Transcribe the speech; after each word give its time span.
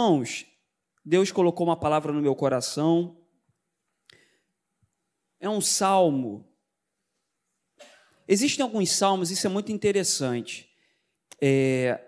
Irmãos, 0.00 0.46
Deus 1.04 1.30
colocou 1.30 1.66
uma 1.66 1.76
palavra 1.76 2.10
no 2.10 2.22
meu 2.22 2.34
coração. 2.34 3.18
É 5.38 5.46
um 5.46 5.60
salmo. 5.60 6.48
Existem 8.26 8.62
alguns 8.62 8.92
salmos, 8.92 9.30
isso 9.30 9.46
é 9.46 9.50
muito 9.50 9.70
interessante. 9.70 10.70
É, 11.38 12.00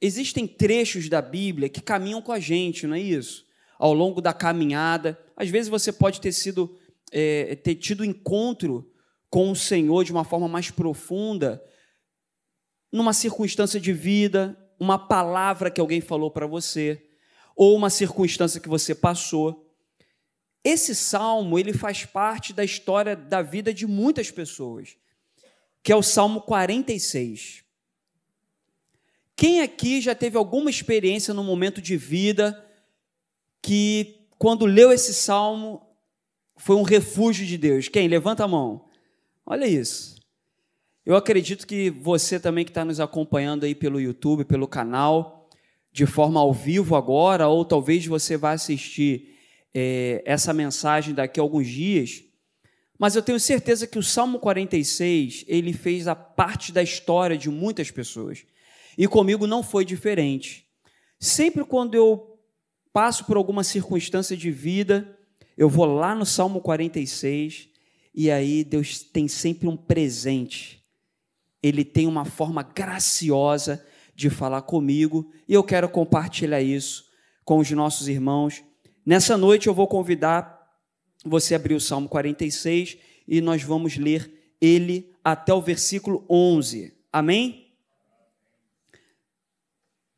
existem 0.00 0.46
trechos 0.46 1.08
da 1.08 1.20
Bíblia 1.20 1.68
que 1.68 1.80
caminham 1.80 2.22
com 2.22 2.30
a 2.30 2.38
gente, 2.38 2.86
não 2.86 2.94
é 2.94 3.00
isso? 3.00 3.44
Ao 3.76 3.92
longo 3.92 4.20
da 4.20 4.32
caminhada. 4.32 5.18
Às 5.36 5.48
vezes 5.48 5.68
você 5.68 5.92
pode 5.92 6.20
ter 6.20 6.30
sido, 6.30 6.78
é, 7.10 7.56
ter 7.56 7.74
tido 7.74 8.04
encontro 8.04 8.88
com 9.28 9.50
o 9.50 9.56
Senhor 9.56 10.04
de 10.04 10.12
uma 10.12 10.22
forma 10.22 10.46
mais 10.46 10.70
profunda, 10.70 11.60
numa 12.92 13.12
circunstância 13.12 13.80
de 13.80 13.92
vida, 13.92 14.56
uma 14.78 14.96
palavra 14.96 15.72
que 15.72 15.80
alguém 15.80 16.00
falou 16.00 16.30
para 16.30 16.46
você, 16.46 17.05
ou 17.56 17.74
uma 17.74 17.88
circunstância 17.88 18.60
que 18.60 18.68
você 18.68 18.94
passou. 18.94 19.66
Esse 20.62 20.94
salmo, 20.94 21.58
ele 21.58 21.72
faz 21.72 22.04
parte 22.04 22.52
da 22.52 22.62
história 22.62 23.16
da 23.16 23.40
vida 23.40 23.72
de 23.72 23.86
muitas 23.86 24.30
pessoas, 24.30 24.96
que 25.82 25.90
é 25.90 25.96
o 25.96 26.02
Salmo 26.02 26.42
46. 26.42 27.64
Quem 29.34 29.62
aqui 29.62 30.00
já 30.00 30.14
teve 30.14 30.36
alguma 30.36 30.68
experiência 30.68 31.32
no 31.32 31.42
momento 31.42 31.80
de 31.80 31.96
vida 31.96 32.64
que, 33.62 34.26
quando 34.38 34.66
leu 34.66 34.92
esse 34.92 35.14
salmo, 35.14 35.86
foi 36.56 36.76
um 36.76 36.82
refúgio 36.82 37.46
de 37.46 37.56
Deus? 37.56 37.88
Quem? 37.88 38.08
Levanta 38.08 38.44
a 38.44 38.48
mão. 38.48 38.88
Olha 39.44 39.66
isso. 39.66 40.16
Eu 41.04 41.14
acredito 41.14 41.66
que 41.66 41.90
você 41.90 42.40
também 42.40 42.64
que 42.64 42.70
está 42.70 42.84
nos 42.84 42.98
acompanhando 42.98 43.64
aí 43.64 43.74
pelo 43.74 44.00
YouTube, 44.00 44.44
pelo 44.44 44.66
canal, 44.66 45.35
de 45.96 46.04
forma 46.04 46.38
ao 46.38 46.52
vivo 46.52 46.94
agora, 46.94 47.48
ou 47.48 47.64
talvez 47.64 48.04
você 48.04 48.36
vá 48.36 48.52
assistir 48.52 49.34
é, 49.72 50.22
essa 50.26 50.52
mensagem 50.52 51.14
daqui 51.14 51.40
a 51.40 51.42
alguns 51.42 51.66
dias, 51.66 52.22
mas 52.98 53.16
eu 53.16 53.22
tenho 53.22 53.40
certeza 53.40 53.86
que 53.86 53.98
o 53.98 54.02
Salmo 54.02 54.38
46 54.38 55.46
ele 55.48 55.72
fez 55.72 56.06
a 56.06 56.14
parte 56.14 56.70
da 56.70 56.82
história 56.82 57.34
de 57.34 57.48
muitas 57.48 57.90
pessoas. 57.90 58.44
E 58.98 59.08
comigo 59.08 59.46
não 59.46 59.62
foi 59.62 59.86
diferente. 59.86 60.66
Sempre 61.18 61.64
quando 61.64 61.94
eu 61.94 62.38
passo 62.92 63.24
por 63.24 63.38
alguma 63.38 63.64
circunstância 63.64 64.36
de 64.36 64.50
vida, 64.50 65.18
eu 65.56 65.70
vou 65.70 65.86
lá 65.86 66.14
no 66.14 66.26
Salmo 66.26 66.60
46 66.60 67.70
e 68.14 68.30
aí 68.30 68.62
Deus 68.62 69.00
tem 69.00 69.28
sempre 69.28 69.66
um 69.66 69.78
presente. 69.78 70.84
Ele 71.62 71.86
tem 71.86 72.06
uma 72.06 72.26
forma 72.26 72.62
graciosa 72.62 73.82
de 74.16 74.30
falar 74.30 74.62
comigo 74.62 75.30
e 75.46 75.52
eu 75.52 75.62
quero 75.62 75.88
compartilhar 75.90 76.62
isso 76.62 77.04
com 77.44 77.58
os 77.58 77.70
nossos 77.70 78.08
irmãos. 78.08 78.64
Nessa 79.04 79.36
noite 79.36 79.66
eu 79.66 79.74
vou 79.74 79.86
convidar 79.86 80.56
você 81.22 81.54
a 81.54 81.58
abrir 81.58 81.74
o 81.74 81.80
Salmo 81.80 82.08
46 82.08 82.96
e 83.28 83.40
nós 83.42 83.62
vamos 83.62 83.98
ler 83.98 84.54
ele 84.58 85.14
até 85.22 85.52
o 85.52 85.60
versículo 85.60 86.24
11. 86.30 86.96
Amém? 87.12 87.76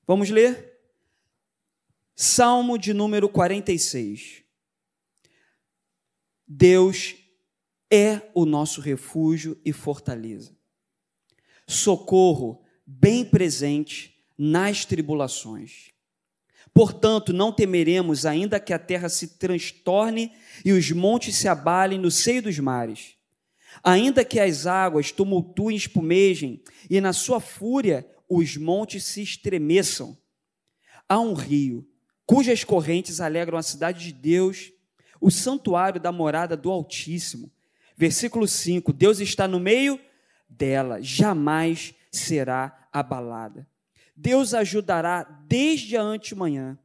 Vamos 0.06 0.30
ler? 0.30 0.78
Salmo 2.14 2.78
de 2.78 2.94
número 2.94 3.28
46. 3.28 4.44
Deus 6.46 7.16
é 7.90 8.22
o 8.32 8.46
nosso 8.46 8.80
refúgio 8.80 9.60
e 9.64 9.72
fortaleza, 9.72 10.56
socorro 11.66 12.62
bem 12.90 13.22
presente 13.22 14.14
nas 14.38 14.86
tribulações. 14.86 15.90
Portanto, 16.72 17.34
não 17.34 17.52
temeremos, 17.52 18.24
ainda 18.24 18.58
que 18.58 18.72
a 18.72 18.78
terra 18.78 19.10
se 19.10 19.38
transtorne 19.38 20.32
e 20.64 20.72
os 20.72 20.90
montes 20.90 21.36
se 21.36 21.46
abalem 21.48 21.98
no 21.98 22.10
seio 22.10 22.42
dos 22.42 22.58
mares. 22.58 23.16
Ainda 23.84 24.24
que 24.24 24.40
as 24.40 24.66
águas 24.66 25.12
tumultuem 25.12 25.76
e 25.76 25.78
espumejem, 25.78 26.62
e 26.88 26.98
na 26.98 27.12
sua 27.12 27.40
fúria 27.40 28.08
os 28.26 28.56
montes 28.56 29.04
se 29.04 29.22
estremeçam. 29.22 30.16
Há 31.06 31.20
um 31.20 31.34
rio, 31.34 31.86
cujas 32.24 32.64
correntes 32.64 33.20
alegram 33.20 33.58
a 33.58 33.62
cidade 33.62 34.02
de 34.02 34.12
Deus, 34.12 34.72
o 35.20 35.30
santuário 35.30 36.00
da 36.00 36.10
morada 36.10 36.56
do 36.56 36.70
Altíssimo. 36.70 37.52
Versículo 37.96 38.48
5: 38.48 38.92
Deus 38.94 39.20
está 39.20 39.46
no 39.46 39.60
meio 39.60 40.00
dela, 40.48 41.02
jamais 41.02 41.94
será 42.18 42.88
abalada. 42.92 43.66
Deus 44.16 44.52
ajudará 44.52 45.22
desde 45.46 45.96
a 45.96 46.02
antemanhã. 46.02 46.78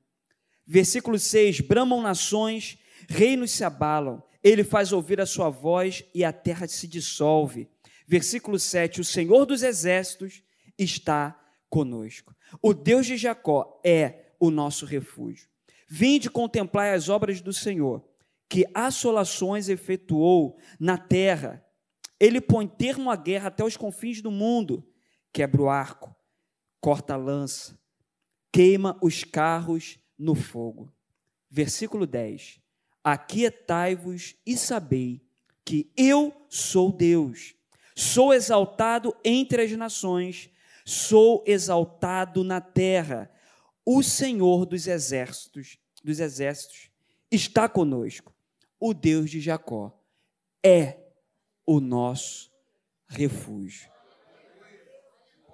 Versículo 0.66 1.18
6: 1.18 1.62
Bramam 1.62 2.02
nações, 2.02 2.78
reinos 3.10 3.52
se 3.52 3.64
abalam, 3.64 4.24
ele 4.44 4.64
faz 4.64 4.92
ouvir 4.92 5.20
a 5.20 5.26
sua 5.26 5.50
voz 5.50 6.04
e 6.14 6.24
a 6.24 6.32
terra 6.32 6.68
se 6.68 6.88
dissolve. 6.88 7.68
Versículo 8.08 8.60
7: 8.60 9.02
O 9.02 9.06
Senhor 9.06 9.46
dos 9.46 9.64
exércitos 9.64 10.44
está 10.78 11.40
conosco. 11.70 12.36
O 12.62 12.74
Deus 12.74 13.06
de 13.06 13.18
Jacó 13.18 13.80
é 13.84 14.34
o 14.40 14.52
nosso 14.52 14.86
refúgio. 14.86 15.48
Vinde 15.88 16.30
contemplar 16.30 16.94
as 16.94 17.10
obras 17.10 17.42
do 17.42 17.54
Senhor, 17.54 18.04
que 18.50 18.66
assolações 18.74 19.70
efetuou 19.70 20.58
na 20.80 20.98
terra. 20.98 21.66
Ele 22.20 22.40
põe 22.40 22.68
termo 22.68 23.10
à 23.10 23.16
guerra 23.16 23.48
até 23.48 23.64
os 23.64 23.78
confins 23.78 24.22
do 24.22 24.30
mundo, 24.30 24.86
quebra 25.34 25.62
o 25.62 25.70
arco, 25.70 26.16
corta 26.80 27.16
a 27.16 27.18
lança, 27.18 27.78
queima 28.52 28.98
os 29.02 29.26
carros 29.26 30.00
no 30.18 30.36
fogo. 30.36 30.94
Versículo 31.50 32.08
10. 32.08 32.62
Aquietai-vos 33.04 34.36
e 34.46 34.56
sabei 34.56 35.22
que 35.66 35.92
eu 35.98 36.34
sou 36.48 36.92
Deus. 36.92 37.54
Sou 37.96 38.34
exaltado 38.34 39.14
entre 39.26 39.64
as 39.64 39.72
nações 39.72 40.54
sou 40.86 41.44
exaltado 41.46 42.44
na 42.44 42.60
terra. 42.60 43.32
O 43.86 44.02
Senhor 44.04 44.66
dos 44.66 44.88
exércitos, 44.88 45.78
dos 46.04 46.20
exércitos 46.20 46.90
está 47.32 47.68
conosco. 47.68 48.34
O 48.80 48.94
Deus 48.94 49.30
de 49.30 49.40
Jacó 49.40 49.98
é 50.64 50.98
o 51.66 51.80
nosso 51.80 52.52
refúgio. 53.08 53.93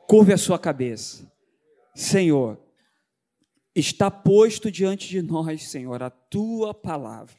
Curve 0.10 0.34
a 0.34 0.38
sua 0.38 0.58
cabeça. 0.58 1.32
Senhor, 1.94 2.60
está 3.76 4.10
posto 4.10 4.72
diante 4.72 5.08
de 5.08 5.22
nós, 5.22 5.70
Senhor, 5.70 6.02
a 6.02 6.10
tua 6.10 6.74
palavra. 6.74 7.36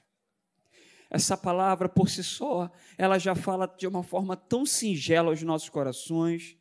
Essa 1.10 1.36
palavra 1.36 1.88
por 1.88 2.08
si 2.08 2.22
só, 2.22 2.70
ela 2.96 3.18
já 3.18 3.34
fala 3.34 3.66
de 3.66 3.86
uma 3.86 4.02
forma 4.04 4.36
tão 4.36 4.64
singela 4.64 5.30
aos 5.30 5.42
nossos 5.42 5.68
corações 5.68 6.60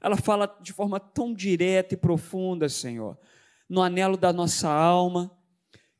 ela 0.00 0.16
fala 0.16 0.46
de 0.60 0.72
forma 0.72 1.00
tão 1.00 1.34
direta 1.34 1.94
e 1.94 1.96
profunda, 1.96 2.68
Senhor, 2.68 3.18
no 3.68 3.82
anelo 3.82 4.16
da 4.16 4.32
nossa 4.32 4.68
alma, 4.68 5.30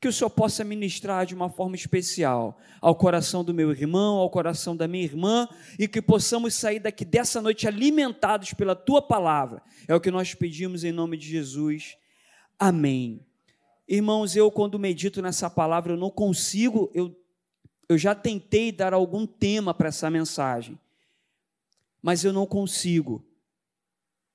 que 0.00 0.06
o 0.06 0.12
Senhor 0.12 0.30
possa 0.30 0.62
ministrar 0.62 1.26
de 1.26 1.34
uma 1.34 1.50
forma 1.50 1.74
especial 1.74 2.58
ao 2.80 2.94
coração 2.94 3.42
do 3.42 3.52
meu 3.52 3.70
irmão, 3.72 4.16
ao 4.16 4.30
coração 4.30 4.76
da 4.76 4.86
minha 4.86 5.04
irmã, 5.04 5.48
e 5.78 5.88
que 5.88 6.00
possamos 6.00 6.54
sair 6.54 6.78
daqui 6.78 7.04
dessa 7.04 7.42
noite 7.42 7.66
alimentados 7.66 8.54
pela 8.54 8.76
tua 8.76 9.02
palavra. 9.02 9.60
É 9.88 9.94
o 9.94 10.00
que 10.00 10.10
nós 10.10 10.34
pedimos 10.34 10.84
em 10.84 10.92
nome 10.92 11.16
de 11.16 11.26
Jesus. 11.26 11.96
Amém. 12.58 13.26
Irmãos, 13.88 14.36
eu 14.36 14.50
quando 14.50 14.78
medito 14.78 15.20
nessa 15.20 15.50
palavra, 15.50 15.92
eu 15.92 15.96
não 15.96 16.10
consigo, 16.10 16.90
eu, 16.94 17.16
eu 17.88 17.98
já 17.98 18.14
tentei 18.14 18.70
dar 18.70 18.92
algum 18.92 19.26
tema 19.26 19.74
para 19.74 19.88
essa 19.88 20.08
mensagem, 20.08 20.78
mas 22.00 22.22
eu 22.22 22.32
não 22.32 22.46
consigo 22.46 23.24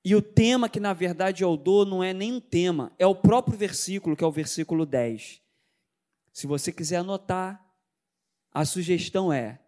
e 0.04 0.14
o 0.14 0.20
tema 0.20 0.68
que 0.68 0.78
na 0.78 0.92
verdade 0.92 1.42
eu 1.42 1.56
dou 1.56 1.86
não 1.86 2.04
é 2.04 2.12
nem 2.12 2.34
um 2.34 2.40
tema, 2.40 2.92
é 2.98 3.06
o 3.06 3.14
próprio 3.14 3.56
versículo, 3.56 4.14
que 4.14 4.22
é 4.22 4.26
o 4.26 4.30
versículo 4.30 4.84
10. 4.84 5.40
Se 6.34 6.46
você 6.46 6.70
quiser 6.70 6.96
anotar, 6.96 7.64
a 8.52 8.66
sugestão 8.66 9.32
é: 9.32 9.58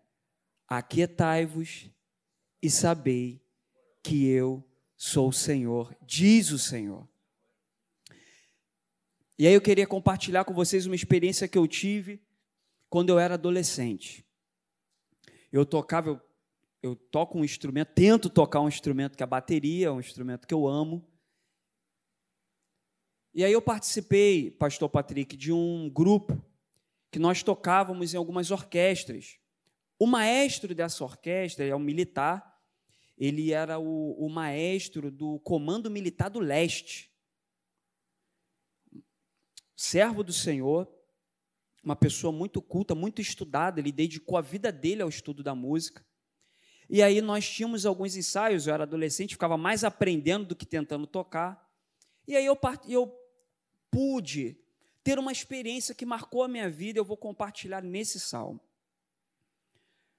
Aquietai-vos 0.68 1.88
e 2.60 2.68
sabei 2.68 3.40
que 4.02 4.26
eu 4.26 4.62
sou 4.94 5.30
o 5.30 5.32
Senhor, 5.32 5.96
diz 6.02 6.50
o 6.50 6.58
Senhor. 6.58 7.08
E 9.38 9.46
aí 9.46 9.54
eu 9.54 9.62
queria 9.62 9.86
compartilhar 9.86 10.44
com 10.44 10.52
vocês 10.52 10.84
uma 10.84 10.94
experiência 10.94 11.48
que 11.48 11.56
eu 11.56 11.66
tive 11.66 12.20
quando 12.90 13.08
eu 13.08 13.18
era 13.18 13.34
adolescente. 13.34 14.26
Eu 15.52 15.64
tocava, 15.64 16.10
eu 16.10 16.20
eu 16.86 16.94
toco 16.94 17.38
um 17.38 17.44
instrumento, 17.44 17.92
tento 17.94 18.30
tocar 18.30 18.60
um 18.60 18.68
instrumento 18.68 19.16
que 19.16 19.22
é 19.22 19.24
a 19.24 19.26
bateria, 19.26 19.92
um 19.92 20.00
instrumento 20.00 20.46
que 20.46 20.54
eu 20.54 20.66
amo. 20.66 21.04
E 23.34 23.44
aí 23.44 23.52
eu 23.52 23.60
participei, 23.60 24.50
pastor 24.50 24.88
Patrick, 24.88 25.36
de 25.36 25.52
um 25.52 25.90
grupo 25.90 26.40
que 27.16 27.20
nós 27.20 27.42
tocávamos 27.42 28.12
em 28.12 28.18
algumas 28.18 28.50
orquestras. 28.50 29.38
O 29.98 30.06
maestro 30.06 30.74
dessa 30.74 31.02
orquestra 31.02 31.64
é 31.64 31.74
um 31.74 31.78
militar, 31.78 32.60
ele 33.16 33.54
era 33.54 33.78
o, 33.78 34.12
o 34.22 34.28
maestro 34.28 35.10
do 35.10 35.38
Comando 35.38 35.90
Militar 35.90 36.28
do 36.28 36.40
Leste. 36.40 37.10
servo 39.74 40.22
do 40.22 40.30
Senhor, 40.30 40.86
uma 41.82 41.96
pessoa 41.96 42.30
muito 42.30 42.60
culta, 42.60 42.94
muito 42.94 43.22
estudada, 43.22 43.80
ele 43.80 43.92
dedicou 43.92 44.36
a 44.36 44.42
vida 44.42 44.70
dele 44.70 45.00
ao 45.00 45.08
estudo 45.08 45.42
da 45.42 45.54
música. 45.54 46.06
E 46.86 47.02
aí 47.02 47.22
nós 47.22 47.48
tínhamos 47.48 47.86
alguns 47.86 48.14
ensaios, 48.14 48.66
eu 48.66 48.74
era 48.74 48.82
adolescente, 48.82 49.36
ficava 49.36 49.56
mais 49.56 49.84
aprendendo 49.84 50.48
do 50.48 50.54
que 50.54 50.66
tentando 50.66 51.06
tocar. 51.06 51.66
E 52.28 52.36
aí 52.36 52.44
eu, 52.44 52.58
eu 52.86 53.10
pude 53.90 54.60
ter 55.06 55.20
uma 55.20 55.30
experiência 55.30 55.94
que 55.94 56.04
marcou 56.04 56.42
a 56.42 56.48
minha 56.48 56.68
vida, 56.68 56.98
eu 56.98 57.04
vou 57.04 57.16
compartilhar 57.16 57.80
nesse 57.80 58.18
salmo. 58.18 58.60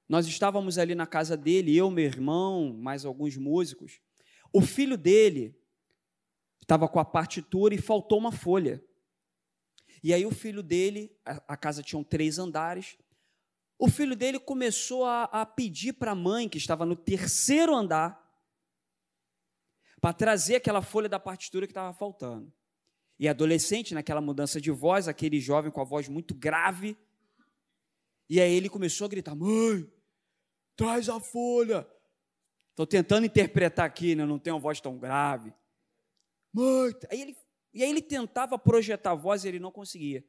Nós 0.07 0.25
estávamos 0.27 0.77
ali 0.77 0.95
na 0.95 1.05
casa 1.05 1.35
dele, 1.35 1.75
eu, 1.75 1.91
meu 1.91 2.05
irmão, 2.05 2.71
mais 2.71 3.03
alguns 3.03 3.35
músicos. 3.35 3.99
O 4.53 4.61
filho 4.61 4.97
dele 4.97 5.53
estava 6.61 6.87
com 6.87 7.01
a 7.01 7.03
partitura 7.03 7.75
e 7.75 7.81
faltou 7.81 8.17
uma 8.17 8.31
folha. 8.31 8.81
E 10.01 10.13
aí 10.13 10.25
o 10.25 10.31
filho 10.31 10.63
dele, 10.63 11.13
a, 11.25 11.57
casa 11.57 11.83
tinha 11.83 12.01
três 12.05 12.39
andares, 12.39 12.97
o 13.77 13.89
filho 13.89 14.15
dele 14.15 14.39
começou 14.39 15.03
a, 15.03 15.23
a 15.25 15.45
pedir 15.45 15.91
para 15.91 16.11
a 16.11 16.15
mãe, 16.15 16.47
que 16.47 16.57
estava 16.57 16.85
no 16.85 16.95
terceiro 16.95 17.75
andar, 17.75 18.25
para 19.99 20.13
trazer 20.13 20.55
aquela 20.55 20.81
folha 20.81 21.09
da 21.09 21.19
partitura 21.19 21.67
que 21.67 21.71
estava 21.71 21.91
faltando. 21.91 22.53
E 23.19 23.27
adolescente, 23.27 23.93
naquela 23.93 24.21
mudança 24.21 24.61
de 24.61 24.69
voz, 24.69 25.07
aquele 25.07 25.39
jovem 25.39 25.71
com 25.71 25.81
a 25.81 25.83
voz 25.83 26.07
muito 26.07 26.35
grave, 26.35 26.97
e 28.29 28.41
aí 28.41 28.53
ele 28.53 28.69
começou 28.69 29.05
a 29.05 29.09
gritar: 29.09 29.35
Mãe, 29.35 29.89
traz 30.75 31.09
a 31.09 31.19
folha. 31.19 31.87
Estou 32.71 32.85
tentando 32.85 33.25
interpretar 33.25 33.85
aqui, 33.85 34.13
né? 34.15 34.25
não 34.25 34.37
tenho 34.37 34.55
uma 34.55 34.61
voz 34.61 34.79
tão 34.79 34.97
grave. 34.97 35.53
Mãe, 36.53 36.93
aí 37.09 37.21
ele, 37.21 37.37
e 37.73 37.83
aí 37.83 37.89
ele 37.89 38.01
tentava 38.01 38.59
projetar 38.59 39.11
a 39.11 39.15
voz 39.15 39.43
e 39.43 39.47
ele 39.47 39.59
não 39.59 39.71
conseguia. 39.71 40.23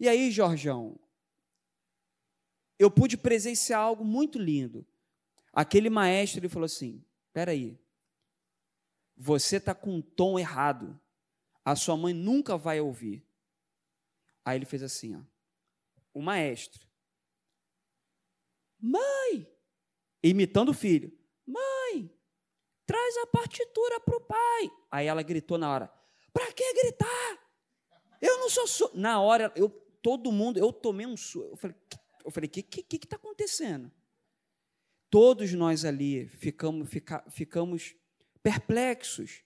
E 0.00 0.08
aí, 0.08 0.32
Jorjão, 0.32 0.98
eu 2.78 2.90
pude 2.90 3.16
presenciar 3.16 3.80
algo 3.80 4.04
muito 4.04 4.38
lindo. 4.38 4.84
Aquele 5.52 5.88
maestro 5.88 6.40
ele 6.40 6.48
falou 6.48 6.66
assim: 6.66 7.04
espera 7.28 7.52
aí, 7.52 7.78
você 9.16 9.56
está 9.56 9.74
com 9.74 9.94
um 9.94 10.02
tom 10.02 10.38
errado. 10.38 10.98
A 11.64 11.76
sua 11.76 11.96
mãe 11.96 12.12
nunca 12.12 12.56
vai 12.56 12.80
ouvir. 12.80 13.26
Aí 14.44 14.58
ele 14.58 14.66
fez 14.66 14.82
assim, 14.82 15.16
ó. 15.16 15.20
O 16.12 16.20
maestro. 16.20 16.86
Mãe! 18.80 19.46
Imitando 20.22 20.70
o 20.70 20.74
filho. 20.74 21.16
Mãe! 21.46 22.10
Traz 22.84 23.16
a 23.18 23.26
partitura 23.26 24.00
para 24.00 24.16
o 24.16 24.20
pai. 24.20 24.70
Aí 24.90 25.06
ela 25.06 25.22
gritou 25.22 25.56
na 25.56 25.70
hora. 25.72 25.92
Para 26.32 26.52
que 26.52 26.74
gritar? 26.74 27.38
Eu 28.20 28.38
não 28.38 28.50
sou 28.50 28.66
surdo. 28.66 28.98
Na 28.98 29.20
hora, 29.20 29.52
eu, 29.54 29.68
todo 30.02 30.32
mundo, 30.32 30.58
eu 30.58 30.72
tomei 30.72 31.06
um 31.06 31.16
surdo. 31.16 31.50
Eu 31.50 31.56
falei, 31.56 31.76
eu 32.24 32.30
falei, 32.30 32.48
o 32.48 32.50
que 32.50 32.60
está 32.60 32.82
que, 32.88 32.98
que 32.98 33.06
tá 33.06 33.16
acontecendo? 33.16 33.90
Todos 35.08 35.52
nós 35.52 35.84
ali 35.84 36.26
ficamos, 36.26 36.88
fica, 36.88 37.24
ficamos 37.30 37.94
perplexos, 38.42 39.44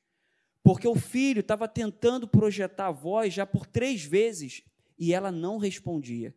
porque 0.67 0.89
o 0.89 0.97
filho 0.97 1.43
estava 1.43 1.69
tentando 1.69 2.27
projetar 2.27 2.89
a 2.89 2.91
voz 2.91 3.33
já 3.33 3.47
por 3.47 3.65
três 3.65 4.03
vezes 4.03 4.65
e 4.99 5.15
ela 5.15 5.31
não 5.31 5.59
respondia. 5.59 6.35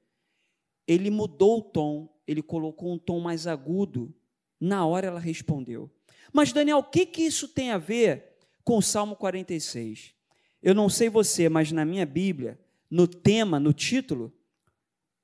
Ele 0.88 1.10
mudou 1.10 1.58
o 1.58 1.64
tom, 1.64 2.16
ele 2.28 2.44
colocou 2.44 2.94
um 2.94 3.00
tom 3.00 3.20
mais 3.20 3.48
agudo. 3.48 4.14
Na 4.62 4.86
hora 4.86 5.08
ela 5.08 5.20
respondeu. 5.20 5.90
Mas, 6.32 6.54
Daniel, 6.54 6.78
o 6.78 6.84
que, 6.84 7.08
que 7.08 7.24
isso 7.24 7.48
tem 7.48 7.72
a 7.72 7.80
ver 7.80 8.36
com 8.64 8.78
o 8.78 8.84
Salmo 8.84 9.16
46? 9.16 10.14
Eu 10.62 10.76
não 10.76 10.90
sei 10.90 11.10
você, 11.10 11.50
mas 11.50 11.72
na 11.72 11.84
minha 11.84 12.06
Bíblia, 12.06 12.60
no 12.88 13.08
tema, 13.08 13.60
no 13.60 13.74
título, 13.74 14.32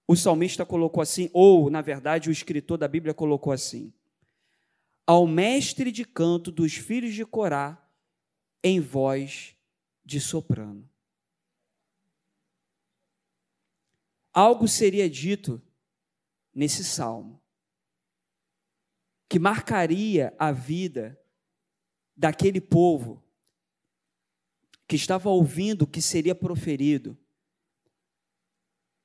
o 0.07 0.15
salmista 0.15 0.65
colocou 0.65 1.03
assim, 1.03 1.29
ou, 1.31 1.69
na 1.69 1.81
verdade, 1.83 2.27
o 2.27 2.31
escritor 2.31 2.79
da 2.79 2.87
Bíblia 2.87 3.13
colocou 3.13 3.53
assim: 3.53 3.93
Ao 5.05 5.27
mestre 5.27 5.91
de 5.91 6.03
canto 6.03 6.51
dos 6.51 6.73
filhos 6.73 7.13
de 7.13 7.23
Corá, 7.23 7.84
em 8.63 8.79
voz 8.79 9.55
de 10.03 10.19
soprano. 10.19 10.89
Algo 14.33 14.67
seria 14.67 15.09
dito 15.09 15.61
nesse 16.53 16.83
salmo 16.83 17.41
que 19.27 19.39
marcaria 19.39 20.33
a 20.37 20.51
vida 20.51 21.19
daquele 22.15 22.61
povo 22.61 23.23
que 24.87 24.95
estava 24.95 25.29
ouvindo 25.29 25.83
o 25.83 25.87
que 25.87 26.01
seria 26.01 26.35
proferido 26.35 27.17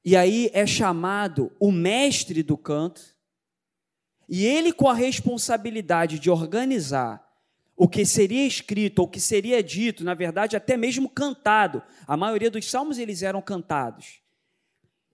e 0.05 0.17
aí 0.17 0.51
é 0.53 0.67
chamado 0.67 1.55
o 1.61 1.71
mestre 1.71 2.43
do 2.43 2.57
canto, 2.57 3.15
e 4.29 4.47
ele, 4.47 4.73
com 4.73 4.89
a 4.89 4.95
responsabilidade 4.95 6.19
de 6.19 6.31
organizar 6.31 7.29
o 7.81 7.89
que 7.89 8.05
seria 8.05 8.47
escrito, 8.47 9.01
o 9.01 9.09
que 9.09 9.19
seria 9.19 9.63
dito, 9.63 10.05
na 10.05 10.13
verdade, 10.13 10.55
até 10.55 10.77
mesmo 10.77 11.09
cantado. 11.09 11.83
A 12.07 12.15
maioria 12.15 12.51
dos 12.51 12.71
salmos 12.71 12.99
eles 12.99 13.23
eram 13.23 13.41
cantados. 13.41 14.21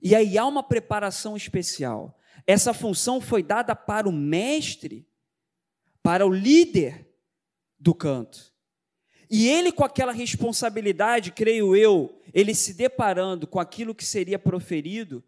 E 0.02 0.16
aí 0.16 0.36
há 0.36 0.44
uma 0.44 0.64
preparação 0.64 1.36
especial. 1.36 2.18
Essa 2.44 2.74
função 2.74 3.20
foi 3.20 3.40
dada 3.40 3.76
para 3.76 4.08
o 4.08 4.12
mestre, 4.12 5.06
para 6.02 6.26
o 6.26 6.28
líder 6.28 7.08
do 7.78 7.94
canto. 7.94 8.52
E 9.30 9.48
ele, 9.48 9.70
com 9.70 9.84
aquela 9.84 10.10
responsabilidade, 10.10 11.30
creio 11.30 11.76
eu, 11.76 12.20
ele 12.34 12.52
se 12.52 12.74
deparando 12.74 13.46
com 13.46 13.60
aquilo 13.60 13.94
que 13.94 14.04
seria 14.04 14.40
proferido, 14.40 15.22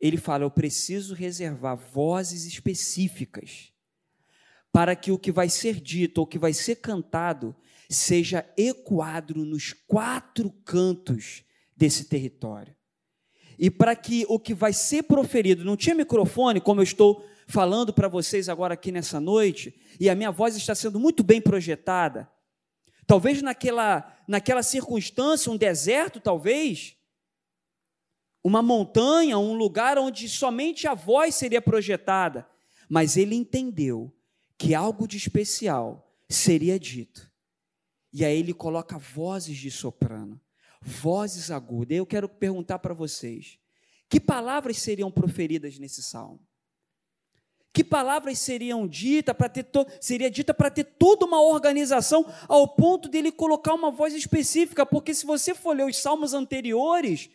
ele 0.00 0.16
fala: 0.16 0.42
Eu 0.42 0.50
preciso 0.50 1.14
reservar 1.14 1.76
vozes 1.76 2.44
específicas 2.44 3.71
para 4.72 4.96
que 4.96 5.12
o 5.12 5.18
que 5.18 5.30
vai 5.30 5.50
ser 5.50 5.78
dito 5.80 6.18
ou 6.18 6.26
que 6.26 6.38
vai 6.38 6.54
ser 6.54 6.76
cantado 6.76 7.54
seja 7.90 8.48
ecoado 8.56 9.34
nos 9.34 9.74
quatro 9.86 10.50
cantos 10.64 11.44
desse 11.76 12.06
território. 12.06 12.74
E 13.58 13.70
para 13.70 13.94
que 13.94 14.24
o 14.28 14.38
que 14.38 14.54
vai 14.54 14.72
ser 14.72 15.02
proferido, 15.02 15.62
não 15.62 15.76
tinha 15.76 15.94
microfone, 15.94 16.60
como 16.60 16.80
eu 16.80 16.84
estou 16.84 17.24
falando 17.46 17.92
para 17.92 18.08
vocês 18.08 18.48
agora 18.48 18.74
aqui 18.74 18.90
nessa 18.90 19.20
noite, 19.20 19.78
e 20.00 20.08
a 20.08 20.14
minha 20.14 20.30
voz 20.30 20.56
está 20.56 20.74
sendo 20.74 20.98
muito 20.98 21.22
bem 21.22 21.40
projetada. 21.40 22.28
Talvez 23.06 23.42
naquela, 23.42 24.16
naquela 24.26 24.62
circunstância, 24.62 25.52
um 25.52 25.56
deserto, 25.56 26.18
talvez, 26.18 26.96
uma 28.42 28.62
montanha, 28.62 29.38
um 29.38 29.54
lugar 29.54 29.98
onde 29.98 30.28
somente 30.28 30.88
a 30.88 30.94
voz 30.94 31.34
seria 31.34 31.60
projetada. 31.60 32.48
Mas 32.88 33.16
ele 33.16 33.34
entendeu 33.34 34.12
que 34.62 34.76
algo 34.76 35.08
de 35.08 35.16
especial 35.16 36.08
seria 36.28 36.78
dito. 36.78 37.28
E 38.12 38.24
aí 38.24 38.38
ele 38.38 38.54
coloca 38.54 38.96
vozes 38.96 39.56
de 39.56 39.72
soprano, 39.72 40.40
vozes 40.80 41.50
agudas. 41.50 41.98
Eu 41.98 42.06
quero 42.06 42.28
perguntar 42.28 42.78
para 42.78 42.94
vocês: 42.94 43.58
que 44.08 44.20
palavras 44.20 44.78
seriam 44.78 45.10
proferidas 45.10 45.80
nesse 45.80 46.00
salmo? 46.00 46.40
Que 47.72 47.82
palavras 47.82 48.38
seriam 48.38 48.86
ditas 48.86 49.34
para 49.34 49.48
ter 49.48 49.64
to... 49.64 49.84
seria 50.00 50.30
dita 50.30 50.54
para 50.54 50.70
ter 50.70 50.84
toda 50.84 51.26
uma 51.26 51.42
organização 51.42 52.24
ao 52.46 52.68
ponto 52.68 53.08
dele 53.08 53.32
colocar 53.32 53.74
uma 53.74 53.90
voz 53.90 54.14
específica, 54.14 54.86
porque 54.86 55.12
se 55.12 55.26
você 55.26 55.56
for 55.56 55.74
ler 55.74 55.86
os 55.86 55.96
salmos 55.96 56.34
anteriores, 56.34 57.30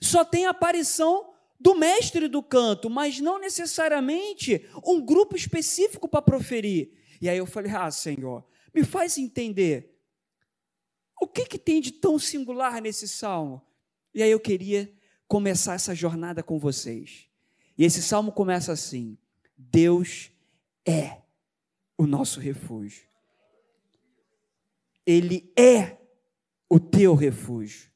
só 0.00 0.24
tem 0.24 0.46
a 0.46 0.50
aparição 0.50 1.33
do 1.64 1.74
mestre 1.74 2.28
do 2.28 2.42
canto, 2.42 2.90
mas 2.90 3.20
não 3.20 3.38
necessariamente 3.38 4.68
um 4.84 5.00
grupo 5.00 5.34
específico 5.34 6.06
para 6.06 6.20
proferir. 6.20 6.92
E 7.22 7.26
aí 7.26 7.38
eu 7.38 7.46
falei: 7.46 7.72
"Ah, 7.72 7.90
Senhor, 7.90 8.44
me 8.74 8.84
faz 8.84 9.16
entender 9.16 9.98
o 11.18 11.26
que 11.26 11.46
que 11.46 11.58
tem 11.58 11.80
de 11.80 11.90
tão 11.90 12.18
singular 12.18 12.82
nesse 12.82 13.08
salmo?" 13.08 13.62
E 14.14 14.22
aí 14.22 14.30
eu 14.30 14.38
queria 14.38 14.92
começar 15.26 15.72
essa 15.72 15.94
jornada 15.94 16.42
com 16.42 16.58
vocês. 16.58 17.30
E 17.78 17.84
esse 17.86 18.02
salmo 18.02 18.30
começa 18.30 18.70
assim: 18.70 19.16
Deus 19.56 20.30
é 20.86 21.22
o 21.96 22.06
nosso 22.06 22.40
refúgio. 22.40 23.08
Ele 25.06 25.50
é 25.56 25.96
o 26.68 26.78
teu 26.78 27.14
refúgio. 27.14 27.90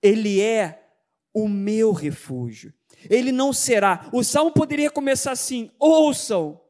Ele 0.00 0.40
é 0.40 0.81
o 1.32 1.48
meu 1.48 1.92
refúgio. 1.92 2.72
Ele 3.08 3.32
não 3.32 3.52
será. 3.52 4.08
O 4.12 4.22
salmo 4.22 4.52
poderia 4.52 4.90
começar 4.90 5.32
assim: 5.32 5.70
ouçam, 5.78 6.60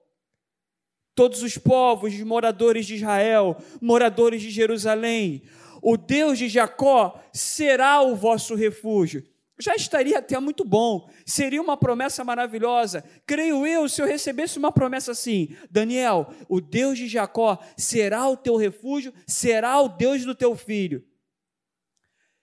todos 1.14 1.42
os 1.42 1.58
povos, 1.58 2.18
moradores 2.20 2.86
de 2.86 2.94
Israel, 2.94 3.56
moradores 3.80 4.40
de 4.40 4.50
Jerusalém, 4.50 5.42
o 5.82 5.96
Deus 5.96 6.38
de 6.38 6.48
Jacó 6.48 7.20
será 7.32 8.00
o 8.02 8.14
vosso 8.14 8.54
refúgio 8.54 9.24
já 9.62 9.74
estaria 9.74 10.18
até 10.18 10.38
muito 10.38 10.64
bom. 10.64 11.08
Seria 11.24 11.62
uma 11.62 11.76
promessa 11.76 12.24
maravilhosa. 12.24 13.02
Creio 13.24 13.66
eu, 13.66 13.88
se 13.88 14.02
eu 14.02 14.06
recebesse 14.06 14.58
uma 14.58 14.72
promessa 14.72 15.12
assim: 15.12 15.56
Daniel, 15.70 16.34
o 16.48 16.60
Deus 16.60 16.98
de 16.98 17.06
Jacó 17.06 17.58
será 17.76 18.28
o 18.28 18.36
teu 18.36 18.56
refúgio, 18.56 19.14
será 19.26 19.80
o 19.80 19.88
Deus 19.88 20.24
do 20.24 20.34
teu 20.34 20.54
filho. 20.56 21.06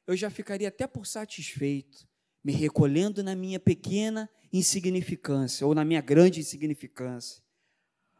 eu 0.07 0.15
já 0.15 0.29
ficaria 0.31 0.69
até 0.69 0.87
por 0.87 1.05
satisfeito, 1.05 2.07
me 2.43 2.53
recolhendo 2.53 3.23
na 3.23 3.35
minha 3.35 3.59
pequena 3.59 4.29
insignificância 4.51 5.65
ou 5.65 5.75
na 5.75 5.85
minha 5.85 6.01
grande 6.01 6.39
insignificância. 6.39 7.41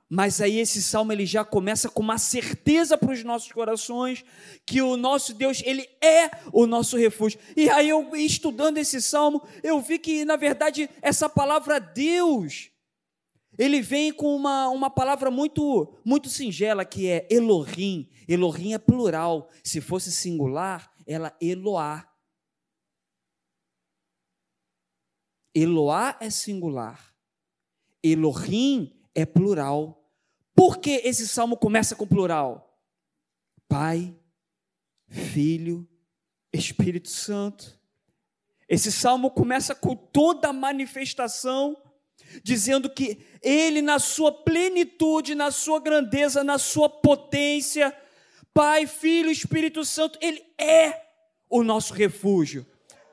Mas 0.10 0.42
aí 0.42 0.58
esse 0.58 0.82
salmo 0.82 1.14
ele 1.14 1.26
já 1.26 1.46
começa 1.46 1.88
com 1.88 2.02
uma 2.02 2.18
certeza 2.18 2.98
para 2.98 3.14
os 3.14 3.24
nossos 3.24 3.52
corações 3.52 4.26
que 4.66 4.82
o 4.82 4.98
nosso 4.98 5.36
Deus, 5.36 5.62
ele 5.64 5.88
é 6.02 6.32
o 6.52 6.66
nosso 6.66 6.98
refúgio. 6.98 7.40
E 7.56 7.70
aí 7.70 7.90
eu 7.90 8.16
estudando 8.16 8.80
esse 8.80 9.00
salmo, 9.04 9.40
eu 9.62 9.80
vi 9.80 10.00
que 10.00 10.26
na 10.26 10.36
verdade 10.36 10.90
essa 11.00 11.30
palavra 11.30 11.78
Deus, 11.78 12.72
ele 13.56 13.82
vem 13.82 14.12
com 14.12 14.36
uma, 14.36 14.68
uma 14.70 14.90
palavra 14.90 15.30
muito 15.30 15.94
muito 16.04 16.28
singela 16.28 16.84
que 16.84 17.08
é 17.08 17.28
Elohim. 17.30 18.10
Elohim 18.28 18.74
é 18.74 18.80
plural. 18.80 19.48
Se 19.64 19.80
fosse 19.80 20.12
singular, 20.12 20.92
ela 21.06 21.36
Eloá. 21.40 22.09
Eloá 25.54 26.18
é 26.20 26.30
singular. 26.30 27.14
Elohim 28.04 28.94
é 29.14 29.26
plural. 29.26 30.12
Por 30.56 30.78
que 30.78 31.02
esse 31.04 31.28
salmo 31.28 31.58
começa 31.58 31.96
com 31.96 32.08
plural? 32.08 32.80
Pai, 33.68 34.16
Filho, 35.08 35.88
Espírito 36.52 37.10
Santo. 37.10 37.80
Esse 38.68 38.92
salmo 38.92 39.32
começa 39.32 39.74
com 39.74 39.96
toda 39.96 40.50
a 40.50 40.54
manifestação, 40.54 41.76
dizendo 42.44 42.90
que 42.90 43.26
Ele, 43.42 43.82
na 43.82 43.98
sua 43.98 44.32
plenitude, 44.32 45.34
na 45.34 45.50
sua 45.50 45.80
grandeza, 45.80 46.44
na 46.44 46.60
sua 46.60 46.88
potência, 46.88 47.96
Pai, 48.54 48.86
Filho, 48.86 49.32
Espírito 49.32 49.84
Santo, 49.84 50.20
Ele 50.22 50.44
é 50.58 51.02
o 51.50 51.64
nosso 51.64 51.94
refúgio. 51.94 52.66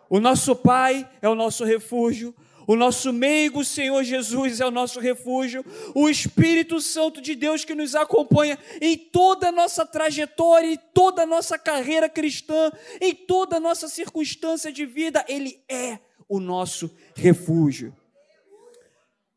O 0.09 0.21
nosso 0.21 0.55
Pai 0.55 1.09
é 1.21 1.29
o 1.29 1.35
nosso 1.35 1.65
refúgio, 1.65 2.35
o 2.67 2.75
nosso 2.75 3.13
meigo 3.13 3.65
Senhor 3.65 4.03
Jesus 4.03 4.61
é 4.61 4.67
o 4.67 4.71
nosso 4.71 4.99
refúgio, 4.99 5.65
o 5.95 6.09
Espírito 6.09 6.81
Santo 6.81 7.21
de 7.21 7.35
Deus 7.35 7.65
que 7.65 7.75
nos 7.75 7.95
acompanha 7.95 8.59
em 8.81 8.97
toda 8.97 9.49
a 9.49 9.53
nossa 9.53 9.87
trajetória, 9.87 10.73
em 10.73 10.79
toda 10.93 11.23
a 11.23 11.27
nossa 11.27 11.59
carreira 11.59 12.09
cristã, 12.09 12.73
em 13.01 13.15
toda 13.15 13.57
a 13.57 13.61
nossa 13.61 13.89
circunstância 13.89 14.73
de 14.73 14.85
vida, 14.85 15.25
ele 15.29 15.63
é 15.69 15.99
o 16.29 16.41
nosso 16.41 16.91
refúgio. 17.15 17.95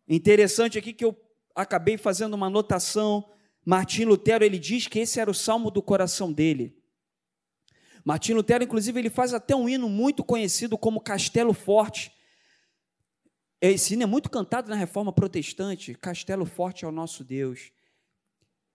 Interessante 0.07 0.79
aqui 0.79 0.91
que 0.91 1.05
eu 1.05 1.15
acabei 1.53 1.97
fazendo 1.97 2.33
uma 2.33 2.47
anotação. 2.47 3.29
Martim 3.63 4.05
Lutero, 4.05 4.43
ele 4.43 4.57
diz 4.57 4.87
que 4.87 4.99
esse 4.99 5.19
era 5.19 5.29
o 5.29 5.35
salmo 5.35 5.69
do 5.69 5.83
coração 5.83 6.33
dele. 6.33 6.78
Martim 8.03 8.33
Lutero, 8.33 8.63
inclusive, 8.63 8.99
ele 8.99 9.09
faz 9.09 9.33
até 9.33 9.55
um 9.55 9.67
hino 9.67 9.89
muito 9.89 10.23
conhecido 10.23 10.77
como 10.77 11.01
Castelo 11.01 11.53
Forte, 11.53 12.11
esse 13.61 13.93
hino 13.93 14.03
é 14.03 14.05
muito 14.05 14.29
cantado 14.29 14.69
na 14.69 14.75
reforma 14.75 15.11
protestante. 15.11 15.93
Castelo 15.93 16.45
forte 16.45 16.85
é 16.85 16.87
o 16.87 16.91
nosso 16.91 17.23
Deus. 17.23 17.71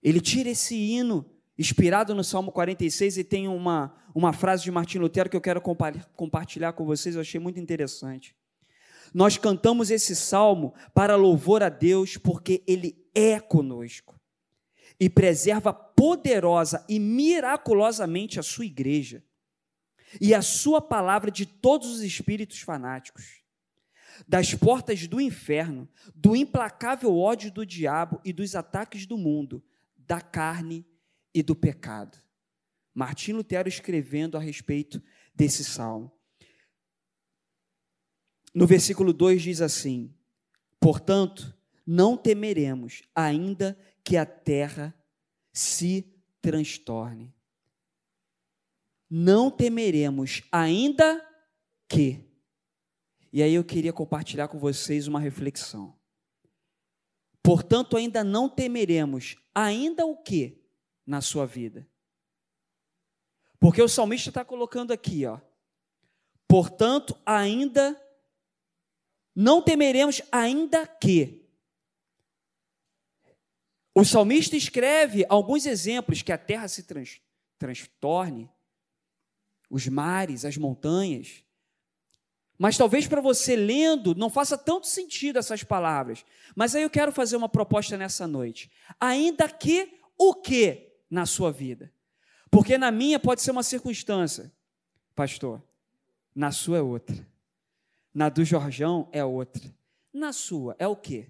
Ele 0.03 0.21
tira 0.21 0.51
esse 0.51 0.75
hino, 0.75 1.25
inspirado 1.59 2.15
no 2.15 2.23
Salmo 2.23 2.53
46, 2.53 3.17
e 3.17 3.25
tem 3.25 3.49
uma, 3.49 3.95
uma 4.15 4.35
frase 4.35 4.63
de 4.63 4.71
Martim 4.71 4.99
Lutero 4.99 5.31
que 5.31 5.37
eu 5.37 5.41
quero 5.41 5.63
compartilhar 6.15 6.75
com 6.75 6.85
vocês, 6.85 7.15
eu 7.15 7.23
achei 7.23 7.41
muito 7.41 7.59
interessante. 7.59 8.37
Nós 9.15 9.39
cantamos 9.39 9.91
esse 9.91 10.15
salmo 10.15 10.75
para 10.93 11.17
louvor 11.17 11.63
a 11.63 11.71
Deus, 11.71 12.19
porque 12.19 12.63
Ele 12.67 12.95
é 13.15 13.41
conosco 13.41 14.14
e 14.99 15.09
preserva 15.11 15.73
poderosa 15.73 16.85
e 16.89 16.99
miraculosamente 16.99 18.39
a 18.39 18.43
sua 18.43 18.65
igreja 18.65 19.23
e 20.21 20.35
a 20.35 20.43
sua 20.43 20.81
palavra 20.81 21.31
de 21.31 21.45
todos 21.47 21.91
os 21.91 22.03
espíritos 22.03 22.61
fanáticos 22.61 23.43
das 24.29 24.55
portas 24.55 25.07
do 25.07 25.21
inferno, 25.21 25.89
do 26.15 26.37
implacável 26.37 27.17
ódio 27.17 27.51
do 27.51 27.67
diabo 27.67 28.21
e 28.25 28.33
dos 28.33 28.55
ataques 28.55 29.07
do 29.07 29.19
mundo, 29.19 29.63
da 29.97 30.21
carne 30.21 30.87
e 31.35 31.43
do 31.43 31.55
pecado. 31.55 32.17
Martim 32.95 33.33
Lutero 33.33 33.69
escrevendo 33.69 34.37
a 34.37 34.41
respeito 34.41 35.03
desse 35.35 35.65
salmo. 35.65 36.13
No 38.55 38.67
versículo 38.67 39.13
2 39.13 39.43
diz 39.43 39.61
assim: 39.61 40.15
Portanto, 40.79 41.53
não 41.85 42.17
temeremos, 42.17 43.03
ainda 43.15 43.77
que 44.05 44.17
a 44.17 44.27
terra 44.27 44.95
se 45.53 46.07
transtorne. 46.41 47.35
Não 49.09 49.51
temeremos, 49.51 50.43
ainda 50.53 51.27
que 51.89 52.35
e 53.35 53.43
aí 53.43 53.53
eu 53.53 53.65
queria 53.65 53.93
compartilhar 53.93 54.47
com 54.47 54.61
vocês 54.61 55.09
uma 55.09 55.19
reflexão. 55.19 55.99
Portanto, 57.43 57.97
ainda 57.97 58.23
não 58.23 58.49
temeremos, 58.49 59.35
ainda 59.53 60.07
o 60.07 60.17
que 60.17 60.65
na 61.05 61.21
sua 61.21 61.45
vida? 61.45 61.85
Porque 63.59 63.83
o 63.83 63.89
salmista 63.89 64.29
está 64.31 64.45
colocando 64.45 64.93
aqui, 64.93 65.27
ó. 65.27 65.41
Portanto, 66.47 67.21
ainda 67.27 68.01
não 69.35 69.61
temeremos, 69.61 70.23
ainda 70.31 70.87
que. 70.87 71.44
O 73.95 74.05
salmista 74.05 74.57
escreve 74.57 75.25
alguns 75.29 75.67
exemplos 75.67 76.21
que 76.21 76.33
a 76.33 76.39
terra 76.39 76.67
se 76.67 76.83
trans, 76.83 77.21
transtorne, 77.59 78.51
os 79.71 79.87
mares, 79.87 80.45
as 80.45 80.57
montanhas. 80.57 81.45
Mas 82.59 82.77
talvez 82.77 83.07
para 83.07 83.21
você 83.21 83.55
lendo 83.55 84.15
não 84.15 84.29
faça 84.29 84.59
tanto 84.59 84.87
sentido 84.87 85.39
essas 85.39 85.63
palavras. 85.63 86.25
Mas 86.57 86.75
aí 86.75 86.83
eu 86.83 86.91
quero 86.91 87.13
fazer 87.13 87.37
uma 87.37 87.49
proposta 87.49 87.97
nessa 87.97 88.27
noite. 88.27 88.71
Ainda 89.01 89.49
que 89.49 90.01
o 90.19 90.35
que 90.35 90.93
na 91.09 91.25
sua 91.25 91.53
vida? 91.53 91.93
Porque 92.51 92.79
na 92.79 92.91
minha 92.91 93.19
pode 93.19 93.43
ser 93.43 93.51
uma 93.51 93.63
circunstância, 93.63 94.53
pastor. 95.15 95.63
Na 96.35 96.51
sua 96.53 96.79
é 96.79 96.83
outra. 96.83 97.27
Na 98.13 98.29
do 98.29 98.45
Jorjão 98.45 99.09
é 99.13 99.25
outra. 99.25 99.63
Na 100.13 100.33
sua 100.33 100.77
é 100.79 100.87
o 100.87 100.95
que? 100.95 101.29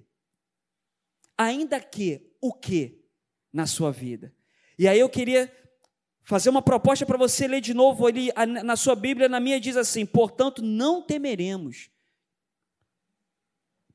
Ainda 1.36 1.80
que 1.80 2.33
o 2.44 2.52
que 2.52 3.02
na 3.50 3.66
sua 3.66 3.90
vida? 3.90 4.34
E 4.78 4.86
aí 4.86 5.00
eu 5.00 5.08
queria 5.08 5.50
fazer 6.22 6.50
uma 6.50 6.60
proposta 6.60 7.06
para 7.06 7.16
você 7.16 7.48
ler 7.48 7.62
de 7.62 7.72
novo 7.72 8.06
ali 8.06 8.30
na 8.62 8.76
sua 8.76 8.94
Bíblia, 8.94 9.30
na 9.30 9.40
minha 9.40 9.58
diz 9.58 9.78
assim: 9.78 10.04
portanto, 10.04 10.60
não 10.60 11.00
temeremos. 11.00 11.90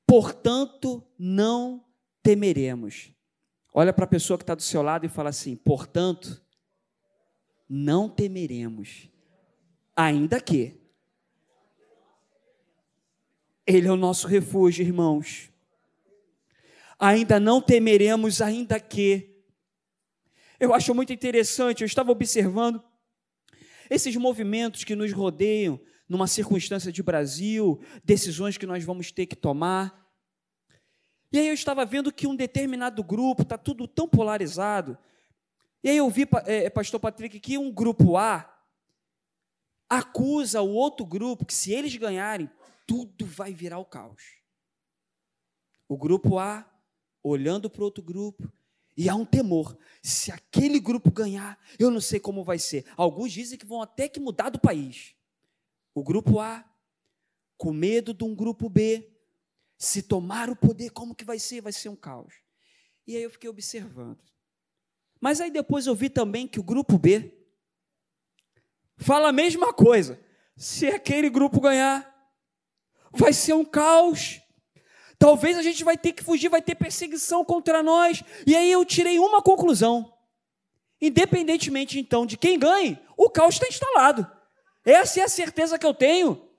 Portanto, 0.07 1.07
não 1.15 1.85
temeremos. 2.23 3.11
Olha 3.71 3.93
para 3.93 4.05
a 4.05 4.07
pessoa 4.07 4.35
que 4.35 4.43
está 4.43 4.55
do 4.55 4.63
seu 4.63 4.81
lado 4.81 5.05
e 5.05 5.09
fala 5.09 5.29
assim: 5.29 5.55
portanto, 5.55 6.43
não 7.69 8.09
temeremos, 8.09 9.11
ainda 9.95 10.41
que. 10.41 10.79
Ele 13.67 13.87
é 13.87 13.91
o 13.91 13.95
nosso 13.95 14.27
refúgio, 14.27 14.83
irmãos. 14.83 15.48
Ainda 16.99 17.39
não 17.39 17.61
temeremos, 17.61 18.41
ainda 18.41 18.79
que 18.79 19.29
eu 20.59 20.73
acho 20.73 20.93
muito 20.93 21.13
interessante, 21.13 21.81
eu 21.81 21.85
estava 21.85 22.11
observando 22.11 22.83
esses 23.89 24.13
movimentos 24.17 24.83
que 24.83 24.93
nos 24.93 25.13
rodeiam 25.13 25.79
numa 26.07 26.27
circunstância 26.27 26.91
de 26.91 27.01
Brasil, 27.01 27.79
decisões 28.03 28.57
que 28.57 28.65
nós 28.65 28.83
vamos 28.83 29.09
ter 29.11 29.25
que 29.25 29.35
tomar. 29.37 30.05
E 31.31 31.39
aí 31.39 31.47
eu 31.47 31.53
estava 31.53 31.85
vendo 31.85 32.11
que 32.11 32.27
um 32.27 32.35
determinado 32.35 33.01
grupo 33.03 33.43
está 33.43 33.57
tudo 33.57 33.87
tão 33.87 34.07
polarizado. 34.07 34.97
E 35.81 35.89
aí 35.89 35.97
eu 35.97 36.09
vi, 36.09 36.27
é, 36.45 36.69
pastor 36.69 36.99
Patrick, 36.99 37.39
que 37.39 37.57
um 37.57 37.71
grupo 37.71 38.17
A 38.17 38.53
acusa 39.87 40.61
o 40.61 40.71
outro 40.71 41.05
grupo 41.05 41.45
que 41.45 41.53
se 41.53 41.71
eles 41.71 41.95
ganharem, 41.95 42.49
tudo 42.85 43.25
vai 43.25 43.53
virar 43.53 43.79
o 43.79 43.85
caos. 43.85 44.21
O 45.87 45.97
grupo 45.97 46.37
A 46.37 46.69
olhando 47.23 47.69
para 47.69 47.83
outro 47.83 48.03
grupo 48.03 48.51
e 48.95 49.07
há 49.07 49.15
um 49.15 49.25
temor. 49.25 49.77
Se 50.01 50.31
aquele 50.31 50.79
grupo 50.79 51.11
ganhar, 51.11 51.57
eu 51.77 51.89
não 51.89 52.01
sei 52.01 52.19
como 52.19 52.43
vai 52.43 52.59
ser. 52.59 52.85
Alguns 52.97 53.31
dizem 53.31 53.57
que 53.57 53.65
vão 53.65 53.81
até 53.81 54.07
que 54.07 54.19
mudar 54.19 54.49
do 54.49 54.59
país. 54.59 55.15
O 55.93 56.03
grupo 56.03 56.39
A, 56.39 56.65
com 57.57 57.71
medo 57.71 58.13
de 58.13 58.23
um 58.23 58.35
grupo 58.35 58.69
B, 58.69 59.09
se 59.77 60.03
tomar 60.03 60.49
o 60.49 60.55
poder, 60.55 60.89
como 60.89 61.15
que 61.15 61.23
vai 61.23 61.39
ser? 61.39 61.61
Vai 61.61 61.71
ser 61.71 61.89
um 61.89 61.95
caos. 61.95 62.33
E 63.07 63.15
aí 63.15 63.23
eu 63.23 63.29
fiquei 63.29 63.49
observando. 63.49 64.21
Mas 65.19 65.41
aí 65.41 65.49
depois 65.49 65.87
eu 65.87 65.95
vi 65.95 66.09
também 66.09 66.47
que 66.47 66.59
o 66.59 66.63
grupo 66.63 66.97
B 66.97 67.33
fala 68.97 69.29
a 69.29 69.33
mesma 69.33 69.73
coisa. 69.73 70.19
Se 70.55 70.87
aquele 70.87 71.29
grupo 71.29 71.61
ganhar, 71.61 72.05
vai 73.11 73.31
ser 73.31 73.53
um 73.53 73.63
caos. 73.63 74.41
Talvez 75.19 75.57
a 75.57 75.61
gente 75.61 75.83
vai 75.83 75.97
ter 75.97 76.13
que 76.13 76.23
fugir, 76.23 76.47
vai 76.47 76.61
ter 76.61 76.75
perseguição 76.75 77.43
contra 77.43 77.83
nós. 77.83 78.23
E 78.47 78.55
aí 78.55 78.71
eu 78.71 78.85
tirei 78.85 79.19
uma 79.19 79.41
conclusão. 79.41 80.13
Independentemente 81.01 81.99
então 81.99 82.25
de 82.25 82.37
quem 82.37 82.57
ganhe, 82.57 82.97
o 83.17 83.29
caos 83.29 83.55
está 83.55 83.67
instalado. 83.67 84.25
Essa 84.85 85.19
é 85.19 85.23
a 85.23 85.27
certeza 85.27 85.77
que 85.77 85.85
eu 85.85 85.93
tenho. 85.93 86.49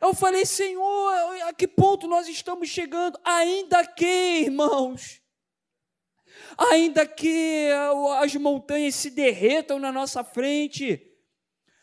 Eu 0.00 0.14
falei, 0.14 0.46
Senhor, 0.46 1.12
a 1.44 1.52
que 1.52 1.68
ponto 1.68 2.06
nós 2.06 2.26
estamos 2.26 2.68
chegando? 2.68 3.18
Ainda 3.24 3.86
que, 3.86 4.40
irmãos, 4.44 5.20
ainda 6.56 7.06
que 7.06 7.68
as 8.20 8.34
montanhas 8.36 8.94
se 8.94 9.10
derretam 9.10 9.78
na 9.78 9.92
nossa 9.92 10.24
frente, 10.24 11.05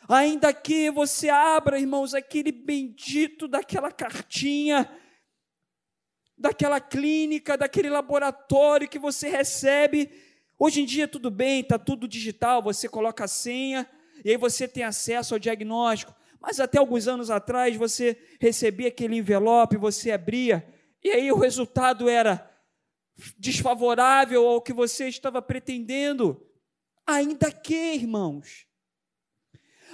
ainda 0.08 0.54
que 0.54 0.90
você 0.92 1.30
abra, 1.30 1.80
irmãos, 1.80 2.14
aquele 2.14 2.52
bendito 2.52 3.48
daquela 3.48 3.92
cartinha, 3.92 4.90
daquela 6.38 6.80
clínica, 6.80 7.58
daquele 7.58 7.90
laboratório 7.90 8.88
que 8.88 9.00
você 9.00 9.30
recebe. 9.30 10.12
Hoje 10.58 10.82
em 10.82 10.86
dia 10.86 11.08
tudo 11.08 11.32
bem, 11.32 11.62
está 11.62 11.78
tudo 11.78 12.08
digital, 12.08 12.62
você 12.62 12.88
coloca 12.88 13.26
a 13.26 13.28
senha 13.28 13.90
e 14.24 14.32
aí 14.32 14.38
você 14.38 14.68
tem 14.68 14.84
acesso 14.84 15.34
ao 15.34 15.40
diagnóstico. 15.40 16.16
Mas 16.40 16.60
até 16.60 16.78
alguns 16.78 17.08
anos 17.08 17.30
atrás 17.30 17.76
você 17.76 18.18
recebia 18.40 18.90
aquele 18.90 19.16
envelope, 19.16 19.78
você 19.78 20.12
abria, 20.12 20.68
e 21.02 21.10
aí 21.10 21.32
o 21.32 21.38
resultado 21.38 22.10
era 22.10 22.50
desfavorável 23.38 24.46
ao 24.48 24.62
que 24.62 24.74
você 24.74 25.08
estava 25.08 25.42
pretendendo. 25.42 26.46
Ainda 27.06 27.52
que, 27.52 27.94
irmãos, 27.94 28.66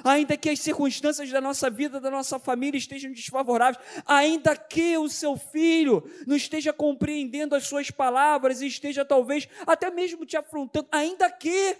ainda 0.03 0.37
que 0.37 0.49
as 0.49 0.59
circunstâncias 0.59 1.29
da 1.29 1.41
nossa 1.41 1.69
vida, 1.69 1.99
da 1.99 2.09
nossa 2.09 2.39
família 2.39 2.77
estejam 2.77 3.11
desfavoráveis, 3.11 3.83
ainda 4.05 4.55
que 4.55 4.97
o 4.97 5.09
seu 5.09 5.37
filho 5.37 6.03
não 6.25 6.35
esteja 6.35 6.73
compreendendo 6.73 7.55
as 7.55 7.67
suas 7.67 7.91
palavras 7.91 8.61
e 8.61 8.67
esteja 8.67 9.05
talvez 9.05 9.47
até 9.65 9.89
mesmo 9.89 10.25
te 10.25 10.37
afrontando, 10.37 10.87
ainda 10.91 11.29
que, 11.31 11.77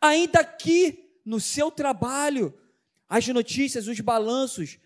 ainda 0.00 0.44
que 0.44 1.18
no 1.24 1.40
seu 1.40 1.70
trabalho, 1.70 2.52
as 3.08 3.26
notícias, 3.28 3.88
os 3.88 4.00
balanços, 4.00 4.78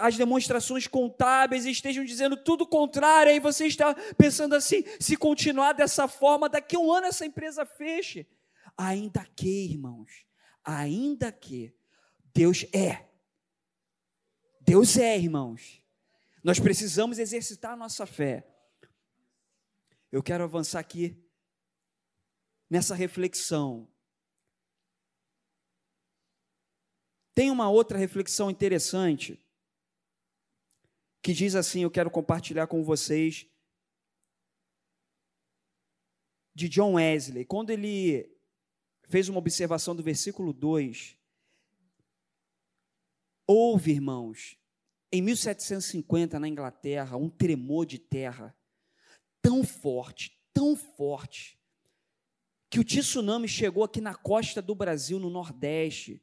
as 0.00 0.16
demonstrações 0.16 0.86
contábeis 0.86 1.66
estejam 1.66 2.04
dizendo 2.04 2.36
tudo 2.36 2.66
contrário, 2.66 3.30
aí 3.30 3.38
você 3.38 3.66
está 3.66 3.94
pensando 4.16 4.54
assim: 4.54 4.82
se 4.98 5.16
continuar 5.16 5.72
dessa 5.72 6.08
forma, 6.08 6.48
daqui 6.48 6.76
a 6.76 6.78
um 6.78 6.90
ano 6.90 7.06
essa 7.06 7.26
empresa 7.26 7.66
feche. 7.66 8.26
Ainda 8.78 9.26
que, 9.34 9.64
irmãos, 9.64 10.25
ainda 10.66 11.30
que 11.30 11.72
Deus 12.34 12.64
é. 12.74 13.08
Deus 14.60 14.96
é, 14.96 15.16
irmãos. 15.16 15.80
Nós 16.42 16.58
precisamos 16.58 17.18
exercitar 17.18 17.72
a 17.72 17.76
nossa 17.76 18.04
fé. 18.04 18.44
Eu 20.10 20.22
quero 20.22 20.44
avançar 20.44 20.80
aqui 20.80 21.16
nessa 22.68 22.94
reflexão. 22.94 23.88
Tem 27.32 27.50
uma 27.50 27.70
outra 27.70 27.96
reflexão 27.96 28.50
interessante 28.50 29.40
que 31.22 31.32
diz 31.32 31.54
assim: 31.54 31.82
Eu 31.82 31.90
quero 31.90 32.10
compartilhar 32.10 32.66
com 32.66 32.82
vocês, 32.82 33.46
de 36.54 36.68
John 36.68 36.94
Wesley. 36.94 37.44
Quando 37.44 37.70
ele 37.70 38.35
fez 39.06 39.28
uma 39.28 39.38
observação 39.38 39.94
do 39.94 40.02
versículo 40.02 40.52
2, 40.52 41.16
houve, 43.46 43.92
irmãos, 43.92 44.58
em 45.12 45.22
1750, 45.22 46.38
na 46.40 46.48
Inglaterra, 46.48 47.16
um 47.16 47.30
tremor 47.30 47.86
de 47.86 47.98
terra 47.98 48.54
tão 49.40 49.62
forte, 49.62 50.36
tão 50.52 50.76
forte, 50.76 51.56
que 52.68 52.80
o 52.80 52.84
tsunami 52.84 53.46
chegou 53.46 53.84
aqui 53.84 54.00
na 54.00 54.14
costa 54.14 54.60
do 54.60 54.74
Brasil, 54.74 55.20
no 55.20 55.30
Nordeste. 55.30 56.20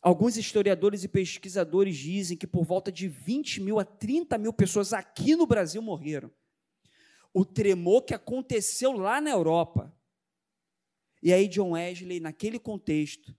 Alguns 0.00 0.38
historiadores 0.38 1.04
e 1.04 1.08
pesquisadores 1.08 1.96
dizem 1.98 2.36
que 2.36 2.46
por 2.46 2.64
volta 2.64 2.90
de 2.90 3.06
20 3.06 3.60
mil 3.60 3.78
a 3.78 3.84
30 3.84 4.38
mil 4.38 4.54
pessoas 4.54 4.94
aqui 4.94 5.36
no 5.36 5.46
Brasil 5.46 5.82
morreram. 5.82 6.32
O 7.34 7.44
tremor 7.44 8.02
que 8.02 8.14
aconteceu 8.14 8.92
lá 8.92 9.20
na 9.20 9.30
Europa 9.30 9.94
e 11.22 11.32
aí, 11.32 11.48
John 11.48 11.72
Wesley, 11.72 12.20
naquele 12.20 12.58
contexto, 12.58 13.36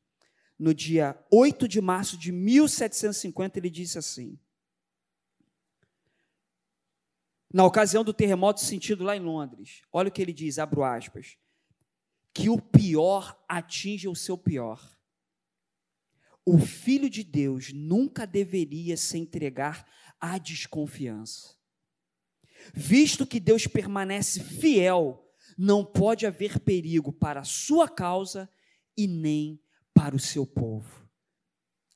no 0.58 0.74
dia 0.74 1.18
8 1.32 1.68
de 1.68 1.82
março 1.82 2.18
de 2.18 2.32
1750, 2.32 3.58
ele 3.58 3.70
disse 3.70 3.98
assim: 3.98 4.40
na 7.54 7.66
ocasião 7.66 8.04
do 8.04 8.14
terremoto 8.14 8.62
sentido 8.62 9.04
lá 9.04 9.16
em 9.16 9.20
Londres, 9.20 9.82
olha 9.92 10.10
o 10.10 10.12
que 10.12 10.22
ele 10.22 10.32
diz, 10.32 10.58
abro 10.58 10.84
aspas, 10.84 11.38
que 12.34 12.50
o 12.50 12.62
pior 12.62 13.38
atinge 13.48 14.08
o 14.08 14.16
seu 14.16 14.38
pior. 14.38 14.98
O 16.46 16.58
Filho 16.60 17.10
de 17.10 17.24
Deus 17.24 17.74
nunca 17.74 18.26
deveria 18.26 18.96
se 18.96 19.18
entregar 19.18 19.86
à 20.20 20.38
desconfiança. 20.38 21.56
Visto 22.74 23.28
que 23.28 23.40
Deus 23.40 23.68
permanece 23.68 24.40
fiel 24.44 25.31
não 25.58 25.84
pode 25.86 26.26
haver 26.26 26.60
perigo 26.60 27.12
para 27.12 27.42
a 27.42 27.46
sua 27.46 27.88
causa 27.88 28.50
e 28.98 29.08
nem 29.08 29.60
para 29.94 30.16
o 30.16 30.20
seu 30.20 30.46
povo. 30.46 31.08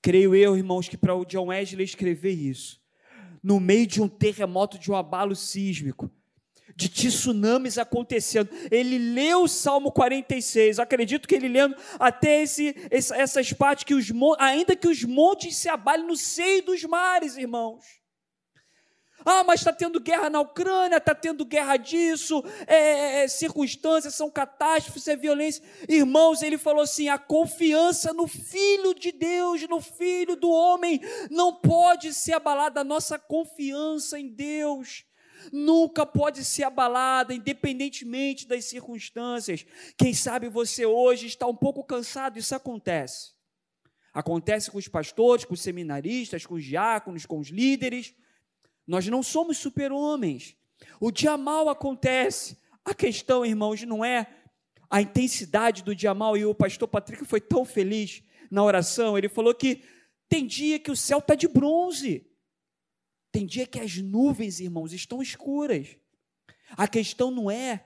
Creio 0.01 0.35
eu, 0.35 0.55
irmãos, 0.55 0.87
que 0.87 0.97
para 0.97 1.15
o 1.15 1.25
John 1.25 1.47
Wesley 1.47 1.83
escrever 1.83 2.33
isso, 2.33 2.79
no 3.41 3.59
meio 3.59 3.87
de 3.87 4.01
um 4.01 4.07
terremoto, 4.07 4.77
de 4.77 4.91
um 4.91 4.95
abalo 4.95 5.35
sísmico, 5.35 6.11
de 6.75 6.89
tsunamis 6.89 7.77
acontecendo. 7.77 8.49
Ele 8.69 8.97
leu 8.97 9.43
o 9.43 9.47
Salmo 9.47 9.91
46. 9.91 10.79
acredito 10.79 11.27
que 11.27 11.35
ele 11.35 11.47
lendo 11.47 11.75
até 11.99 12.41
esse, 12.41 12.75
essas 12.91 13.53
partes 13.53 13.83
que 13.83 13.93
os 13.93 14.11
ainda 14.37 14.75
que 14.75 14.87
os 14.87 15.03
montes 15.03 15.55
se 15.55 15.69
abalem 15.69 16.05
no 16.05 16.17
seio 16.17 16.63
dos 16.63 16.83
mares, 16.83 17.37
irmãos. 17.37 18.04
Ah, 19.25 19.43
mas 19.43 19.61
está 19.61 19.73
tendo 19.73 19.99
guerra 19.99 20.29
na 20.29 20.39
Ucrânia, 20.39 20.97
está 20.97 21.15
tendo 21.15 21.43
guerra 21.43 21.77
disso, 21.77 22.43
é, 22.67 22.75
é, 22.75 23.23
é, 23.23 23.27
circunstâncias, 23.27 24.13
são 24.13 24.29
catástrofes, 24.29 25.07
é 25.07 25.15
violência. 25.15 25.63
Irmãos, 25.89 26.43
ele 26.43 26.59
falou 26.59 26.83
assim: 26.83 27.09
a 27.09 27.17
confiança 27.17 28.13
no 28.13 28.27
Filho 28.27 28.93
de 28.93 29.11
Deus, 29.11 29.67
no 29.67 29.81
Filho 29.81 30.35
do 30.35 30.51
homem, 30.51 31.01
não 31.31 31.55
pode 31.55 32.13
ser 32.13 32.33
abalada. 32.33 32.81
A 32.81 32.83
nossa 32.83 33.17
confiança 33.17 34.19
em 34.19 34.27
Deus 34.27 35.03
nunca 35.51 36.05
pode 36.05 36.45
ser 36.45 36.63
abalada, 36.63 37.33
independentemente 37.33 38.47
das 38.47 38.65
circunstâncias. 38.65 39.65
Quem 39.97 40.13
sabe 40.13 40.49
você 40.49 40.85
hoje 40.85 41.25
está 41.25 41.47
um 41.47 41.55
pouco 41.55 41.83
cansado, 41.83 42.37
isso 42.37 42.53
acontece. 42.53 43.33
Acontece 44.13 44.69
com 44.69 44.77
os 44.77 44.87
pastores, 44.87 45.45
com 45.45 45.55
os 45.55 45.61
seminaristas, 45.61 46.45
com 46.45 46.53
os 46.55 46.63
diáconos, 46.63 47.25
com 47.25 47.39
os 47.39 47.49
líderes. 47.49 48.13
Nós 48.87 49.07
não 49.07 49.23
somos 49.23 49.57
super-homens. 49.57 50.55
O 50.99 51.11
dia 51.11 51.37
mal 51.37 51.69
acontece. 51.69 52.57
A 52.83 52.93
questão, 52.93 53.45
irmãos, 53.45 53.81
não 53.83 54.03
é 54.03 54.27
a 54.89 55.01
intensidade 55.01 55.83
do 55.83 55.95
dia 55.95 56.13
mal. 56.13 56.37
E 56.37 56.45
o 56.45 56.53
pastor 56.53 56.87
Patrick 56.87 57.25
foi 57.25 57.41
tão 57.41 57.65
feliz 57.65 58.23
na 58.51 58.63
oração. 58.63 59.17
Ele 59.17 59.29
falou 59.29 59.53
que 59.53 59.83
tem 60.29 60.45
dia 60.45 60.79
que 60.79 60.91
o 60.91 60.95
céu 60.95 61.19
está 61.19 61.35
de 61.35 61.47
bronze. 61.47 62.27
Tem 63.31 63.45
dia 63.45 63.67
que 63.67 63.79
as 63.79 63.97
nuvens, 63.97 64.59
irmãos, 64.59 64.93
estão 64.93 65.21
escuras. 65.21 65.97
A 66.71 66.87
questão 66.87 67.29
não 67.29 67.49
é 67.49 67.85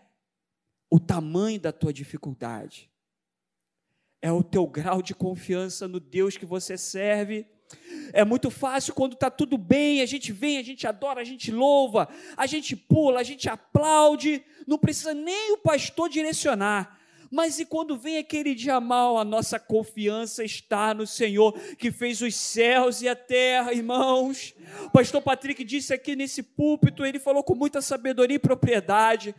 o 0.89 0.99
tamanho 0.99 1.59
da 1.59 1.71
tua 1.71 1.93
dificuldade, 1.93 2.89
é 4.21 4.31
o 4.31 4.43
teu 4.43 4.65
grau 4.65 5.01
de 5.01 5.13
confiança 5.13 5.87
no 5.87 5.99
Deus 5.99 6.35
que 6.35 6.45
você 6.45 6.77
serve 6.77 7.45
é 8.13 8.23
muito 8.23 8.49
fácil 8.49 8.93
quando 8.93 9.13
está 9.13 9.29
tudo 9.29 9.57
bem, 9.57 10.01
a 10.01 10.05
gente 10.05 10.31
vem, 10.31 10.57
a 10.57 10.63
gente 10.63 10.87
adora, 10.87 11.21
a 11.21 11.23
gente 11.23 11.51
louva, 11.51 12.07
a 12.35 12.45
gente 12.45 12.75
pula, 12.75 13.19
a 13.19 13.23
gente 13.23 13.49
aplaude, 13.49 14.43
não 14.67 14.77
precisa 14.77 15.13
nem 15.13 15.53
o 15.53 15.57
pastor 15.57 16.09
direcionar. 16.09 16.97
Mas 17.31 17.59
e 17.59 17.65
quando 17.65 17.95
vem 17.95 18.17
aquele 18.17 18.55
dia 18.55 18.79
mal, 18.79 19.19
a 19.19 19.23
nossa 19.23 19.59
confiança 19.59 20.43
está 20.43 20.95
no 20.95 21.05
Senhor 21.05 21.53
que 21.77 21.91
fez 21.91 22.21
os 22.21 22.33
céus 22.33 23.03
e 23.03 23.07
a 23.07 23.15
terra, 23.15 23.71
irmãos. 23.71 24.55
O 24.85 24.89
pastor 24.89 25.21
Patrick 25.21 25.63
disse 25.63 25.93
aqui 25.93 26.15
nesse 26.15 26.41
púlpito, 26.41 27.05
ele 27.05 27.19
falou 27.19 27.43
com 27.43 27.53
muita 27.53 27.81
sabedoria 27.81 28.37
e 28.37 28.39
propriedade. 28.39 29.35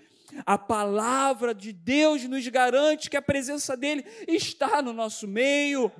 A 0.46 0.56
palavra 0.56 1.52
de 1.52 1.72
Deus 1.72 2.22
nos 2.28 2.46
garante 2.46 3.10
que 3.10 3.16
a 3.16 3.22
presença 3.22 3.76
dele 3.76 4.04
está 4.28 4.80
no 4.80 4.92
nosso 4.92 5.26
meio 5.26 5.90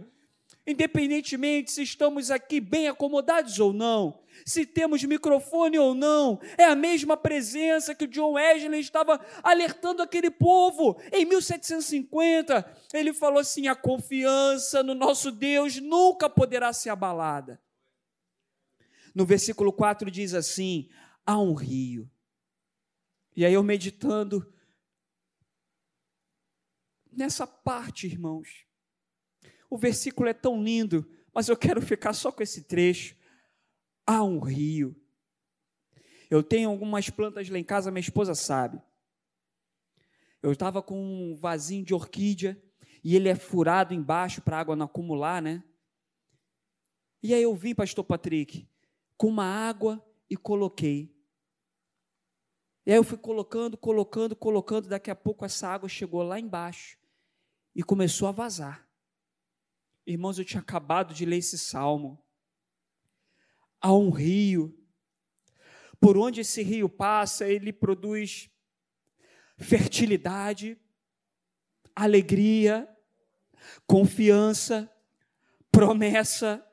independentemente 0.67 1.71
se 1.73 1.83
estamos 1.83 2.31
aqui 2.31 2.61
bem 2.61 2.89
acomodados 2.89 3.59
ou 3.59 3.73
não, 3.73 4.21
se 4.45 4.65
temos 4.65 5.03
microfone 5.05 5.79
ou 5.79 5.95
não, 5.95 6.41
é 6.57 6.65
a 6.65 6.75
mesma 6.75 7.17
presença 7.17 7.95
que 7.95 8.05
o 8.05 8.09
John 8.09 8.33
Wesley 8.33 8.81
estava 8.81 9.21
alertando 9.43 10.03
aquele 10.03 10.31
povo. 10.31 11.01
Em 11.13 11.25
1750, 11.25 12.79
ele 12.93 13.13
falou 13.13 13.39
assim: 13.39 13.69
a 13.69 13.75
confiança 13.75 14.83
no 14.83 14.95
nosso 14.95 15.31
Deus 15.31 15.81
nunca 15.81 16.29
poderá 16.29 16.73
ser 16.73 16.91
abalada. 16.91 17.61
No 19.15 19.27
versículo 19.27 19.73
4 19.73 20.11
diz 20.11 20.35
assim: 20.35 20.89
há 21.27 21.39
um 21.39 21.55
rio. 21.55 22.11
E 23.37 23.45
aí 23.45 23.55
eu 23.55 23.63
meditando 23.63 24.53
nessa 27.13 27.47
parte, 27.47 28.07
irmãos, 28.07 28.67
o 29.71 29.79
versículo 29.79 30.29
é 30.29 30.35
tão 30.35 30.63
lindo, 30.63 31.09
mas 31.33 31.49
eu 31.49 31.57
quero 31.57 31.81
ficar 31.81 32.13
só 32.13 32.33
com 32.33 32.43
esse 32.43 32.65
trecho. 32.65 33.17
Há 34.05 34.25
um 34.25 34.41
rio. 34.41 35.01
Eu 36.29 36.43
tenho 36.43 36.69
algumas 36.69 37.09
plantas 37.09 37.49
lá 37.49 37.59
em 37.59 37.65
casa, 37.65 37.91
minha 37.91 38.01
esposa 38.01 38.35
sabe. 38.35 38.83
Eu 40.43 40.51
estava 40.51 40.83
com 40.83 41.01
um 41.01 41.37
vasinho 41.37 41.85
de 41.85 41.95
orquídea 41.95 42.61
e 43.05 43.15
ele 43.15 43.29
é 43.29 43.35
furado 43.37 43.95
embaixo 43.95 44.43
para 44.43 44.57
a 44.57 44.61
água 44.61 44.75
não 44.75 44.87
acumular, 44.87 45.41
né? 45.41 45.63
E 47.23 47.33
aí 47.33 47.43
eu 47.43 47.55
vim, 47.55 47.75
pastor 47.75 48.05
Patrick, 48.05 48.69
com 49.17 49.29
uma 49.29 49.45
água 49.45 50.05
e 50.29 50.37
coloquei. 50.37 51.15
E 52.87 52.91
aí 52.91 52.97
eu 52.97 53.05
fui 53.05 53.19
colocando, 53.19 53.77
colocando, 53.77 54.35
colocando, 54.35 54.89
daqui 54.89 55.11
a 55.11 55.15
pouco 55.15 55.45
essa 55.45 55.69
água 55.69 55.89
chegou 55.89 56.23
lá 56.23 56.41
embaixo 56.41 56.99
e 57.75 57.83
começou 57.83 58.27
a 58.27 58.33
vazar. 58.33 58.90
Irmãos, 60.07 60.39
eu 60.39 60.45
tinha 60.45 60.61
acabado 60.61 61.15
de 61.15 61.25
ler 61.25 61.39
esse 61.39 61.59
salmo. 61.59 62.23
Há 63.81 63.93
um 63.93 64.11
rio. 64.11 64.77
Por 66.01 66.17
onde 66.17 66.41
esse 66.41 66.63
rio 66.63 66.89
passa, 66.89 67.47
ele 67.47 67.73
produz 67.73 68.51
fertilidade, 69.59 70.79
alegria, 71.95 72.89
confiança, 73.87 74.91
promessa, 75.71 76.67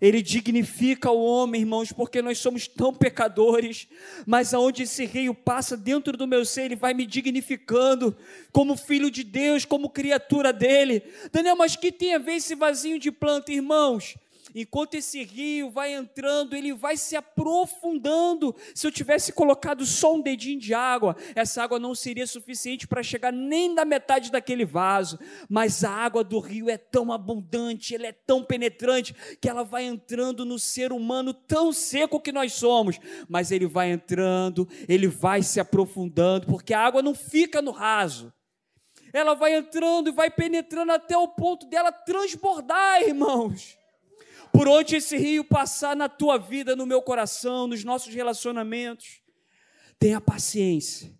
ele 0.00 0.22
dignifica 0.22 1.10
o 1.10 1.24
homem, 1.24 1.62
irmãos, 1.62 1.92
porque 1.92 2.20
nós 2.20 2.38
somos 2.38 2.66
tão 2.66 2.92
pecadores, 2.92 3.88
mas 4.26 4.52
aonde 4.52 4.82
esse 4.82 5.04
rio 5.06 5.34
passa 5.34 5.76
dentro 5.76 6.16
do 6.16 6.26
meu 6.26 6.44
ser, 6.44 6.64
ele 6.64 6.76
vai 6.76 6.94
me 6.94 7.06
dignificando 7.06 8.16
como 8.52 8.76
filho 8.76 9.10
de 9.10 9.24
Deus, 9.24 9.64
como 9.64 9.90
criatura 9.90 10.52
dele. 10.52 11.02
Daniel, 11.32 11.56
mas 11.56 11.76
que 11.76 11.90
tem 11.92 12.14
a 12.14 12.18
ver 12.18 12.34
esse 12.34 12.54
vasinho 12.54 12.98
de 12.98 13.10
planta, 13.10 13.52
irmãos? 13.52 14.16
Enquanto 14.56 14.94
esse 14.94 15.22
rio 15.22 15.70
vai 15.70 15.92
entrando, 15.92 16.56
ele 16.56 16.72
vai 16.72 16.96
se 16.96 17.14
aprofundando. 17.14 18.56
Se 18.74 18.86
eu 18.86 18.90
tivesse 18.90 19.30
colocado 19.30 19.84
só 19.84 20.14
um 20.14 20.22
dedinho 20.22 20.58
de 20.58 20.72
água, 20.72 21.14
essa 21.34 21.62
água 21.62 21.78
não 21.78 21.94
seria 21.94 22.26
suficiente 22.26 22.88
para 22.88 23.02
chegar 23.02 23.30
nem 23.30 23.74
da 23.74 23.84
metade 23.84 24.32
daquele 24.32 24.64
vaso. 24.64 25.18
Mas 25.46 25.84
a 25.84 25.90
água 25.90 26.24
do 26.24 26.38
rio 26.38 26.70
é 26.70 26.78
tão 26.78 27.12
abundante, 27.12 27.94
ela 27.94 28.06
é 28.06 28.12
tão 28.12 28.42
penetrante, 28.42 29.14
que 29.38 29.48
ela 29.48 29.62
vai 29.62 29.84
entrando 29.84 30.46
no 30.46 30.58
ser 30.58 30.90
humano 30.90 31.34
tão 31.34 31.70
seco 31.70 32.18
que 32.18 32.32
nós 32.32 32.54
somos. 32.54 32.98
Mas 33.28 33.50
ele 33.50 33.66
vai 33.66 33.90
entrando, 33.90 34.66
ele 34.88 35.06
vai 35.06 35.42
se 35.42 35.60
aprofundando, 35.60 36.46
porque 36.46 36.72
a 36.72 36.80
água 36.80 37.02
não 37.02 37.14
fica 37.14 37.60
no 37.60 37.72
raso 37.72 38.32
ela 39.12 39.32
vai 39.32 39.54
entrando 39.54 40.10
e 40.10 40.12
vai 40.12 40.28
penetrando 40.28 40.92
até 40.92 41.16
o 41.16 41.28
ponto 41.28 41.64
dela 41.66 41.90
transbordar, 41.90 43.00
irmãos 43.00 43.78
por 44.52 44.68
onde 44.68 44.96
esse 44.96 45.16
rio 45.16 45.44
passar 45.44 45.96
na 45.96 46.08
tua 46.08 46.38
vida, 46.38 46.74
no 46.74 46.86
meu 46.86 47.02
coração, 47.02 47.66
nos 47.66 47.84
nossos 47.84 48.14
relacionamentos. 48.14 49.20
Tenha 49.98 50.20
paciência. 50.20 51.12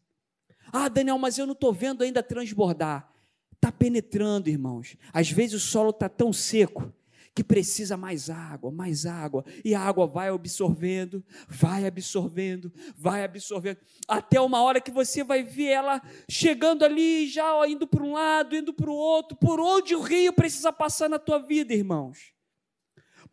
Ah, 0.72 0.88
Daniel, 0.88 1.18
mas 1.18 1.38
eu 1.38 1.46
não 1.46 1.52
estou 1.52 1.72
vendo 1.72 2.02
ainda 2.02 2.22
transbordar. 2.22 3.10
Está 3.54 3.72
penetrando, 3.72 4.50
irmãos. 4.50 4.96
Às 5.12 5.30
vezes 5.30 5.54
o 5.54 5.60
solo 5.60 5.90
está 5.90 6.08
tão 6.08 6.32
seco 6.32 6.92
que 7.36 7.44
precisa 7.44 7.98
mais 7.98 8.30
água, 8.30 8.70
mais 8.70 9.04
água, 9.04 9.44
e 9.62 9.74
a 9.74 9.80
água 9.80 10.06
vai 10.06 10.30
absorvendo, 10.30 11.22
vai 11.46 11.86
absorvendo, 11.86 12.72
vai 12.96 13.24
absorvendo, 13.24 13.78
até 14.08 14.40
uma 14.40 14.62
hora 14.62 14.80
que 14.80 14.90
você 14.90 15.22
vai 15.22 15.42
ver 15.42 15.66
ela 15.66 16.00
chegando 16.30 16.82
ali, 16.82 17.28
já 17.28 17.44
indo 17.68 17.86
para 17.86 18.02
um 18.02 18.14
lado, 18.14 18.56
indo 18.56 18.72
para 18.72 18.88
o 18.88 18.94
outro, 18.94 19.36
por 19.36 19.60
onde 19.60 19.94
o 19.94 20.00
rio 20.00 20.32
precisa 20.32 20.72
passar 20.72 21.10
na 21.10 21.18
tua 21.18 21.38
vida, 21.38 21.74
irmãos. 21.74 22.35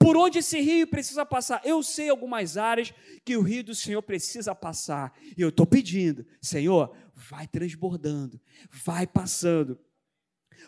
Por 0.04 0.18
onde 0.18 0.39
esse 0.39 0.60
rio 0.60 0.86
precisa 0.86 1.26
passar? 1.26 1.62
Eu 1.63 1.82
sei 1.82 2.10
algumas 2.10 2.58
áreas 2.58 2.94
que 3.24 3.38
o 3.38 3.42
rio 3.42 3.63
do 3.63 3.74
Senhor 3.74 4.02
precisa 4.02 4.54
passar. 4.54 5.18
E 5.38 5.42
eu 5.42 5.48
estou 5.48 5.66
pedindo, 5.66 6.26
Senhor, 6.42 6.94
vai 7.16 7.48
transbordando, 7.48 8.38
vai 8.84 9.08
passando. 9.08 9.80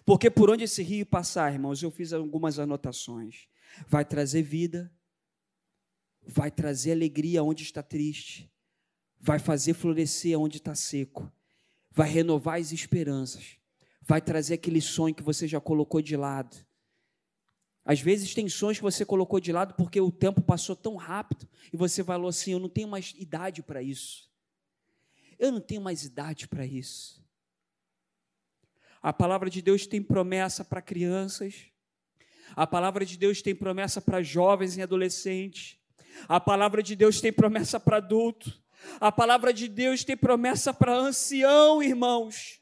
Porque 0.06 0.30
por 0.30 0.50
onde 0.50 0.64
esse 0.64 0.82
rio 0.82 1.06
passar, 1.06 1.52
irmãos, 1.52 1.84
eu 1.84 1.92
fiz 1.92 2.14
algumas 2.14 2.60
anotações. 2.60 3.50
Vai 3.90 4.06
trazer 4.06 4.42
vida, 4.42 4.90
vai 6.26 6.50
trazer 6.50 6.94
alegria 6.94 7.44
onde 7.44 7.62
está 7.62 7.84
triste, 7.84 8.50
vai 9.20 9.38
fazer 9.38 9.74
florescer 9.74 10.40
onde 10.40 10.60
está 10.60 10.74
seco, 10.74 11.30
vai 11.92 12.08
renovar 12.08 12.58
as 12.58 12.72
esperanças, 12.72 13.58
vai 14.02 14.22
trazer 14.22 14.54
aquele 14.54 14.80
sonho 14.80 15.14
que 15.14 15.24
você 15.24 15.46
já 15.46 15.60
colocou 15.60 16.02
de 16.02 16.16
lado 16.16 16.65
às 17.86 18.02
vezes 18.02 18.34
sonhos 18.52 18.80
que 18.80 18.84
você 18.84 19.06
colocou 19.06 19.40
de 19.40 19.52
lado 19.52 19.76
porque 19.76 20.02
o 20.02 20.12
tempo 20.12 20.42
passou 20.42 20.76
tão 20.76 20.96
rápido 20.96 21.48
e 21.72 21.78
você 21.78 22.04
falou 22.04 22.30
assim: 22.30 22.54
eu 22.54 22.60
não 22.60 22.68
tenho 22.68 22.88
mais 22.88 23.14
idade 23.16 23.62
para 23.62 23.82
isso. 23.82 24.28
Eu 25.38 25.52
não 25.52 25.62
tenho 25.62 25.82
mais 25.82 26.04
idade 26.04 26.48
para 26.48 26.66
isso. 26.66 27.24
A 29.04 29.14
palavra 29.14 29.52
de 29.52 29.62
Deus 29.62 29.86
tem 29.86 30.02
promessa 30.02 30.66
para 30.66 30.82
crianças. 30.82 31.68
A 32.56 32.66
palavra 32.66 33.06
de 33.06 33.18
Deus 33.18 33.42
tem 33.42 33.54
promessa 33.54 34.02
para 34.02 34.24
jovens 34.24 34.78
e 34.78 34.82
adolescentes. 34.82 35.78
A 36.28 36.40
palavra 36.40 36.82
de 36.82 36.96
Deus 36.96 37.22
tem 37.22 37.32
promessa 37.32 37.80
para 37.80 37.98
adulto. 37.98 38.60
A 39.00 39.12
palavra 39.12 39.54
de 39.54 39.68
Deus 39.68 40.04
tem 40.04 40.18
promessa 40.18 40.74
para 40.74 40.96
ancião, 40.96 41.84
irmãos. 41.84 42.60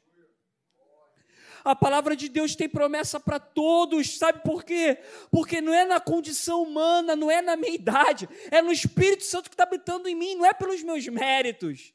A 1.64 1.74
palavra 1.74 2.14
de 2.14 2.28
Deus 2.28 2.54
tem 2.54 2.68
promessa 2.68 3.18
para 3.18 3.40
todos, 3.40 4.18
sabe 4.18 4.42
por 4.44 4.62
quê? 4.62 4.98
Porque 5.30 5.62
não 5.62 5.72
é 5.72 5.86
na 5.86 5.98
condição 5.98 6.62
humana, 6.62 7.16
não 7.16 7.30
é 7.30 7.40
na 7.40 7.56
minha 7.56 7.74
idade, 7.74 8.28
é 8.50 8.60
no 8.60 8.70
Espírito 8.70 9.24
Santo 9.24 9.48
que 9.48 9.54
está 9.54 9.62
habitando 9.62 10.06
em 10.06 10.14
mim, 10.14 10.34
não 10.34 10.44
é 10.44 10.52
pelos 10.52 10.82
meus 10.82 11.08
méritos. 11.08 11.94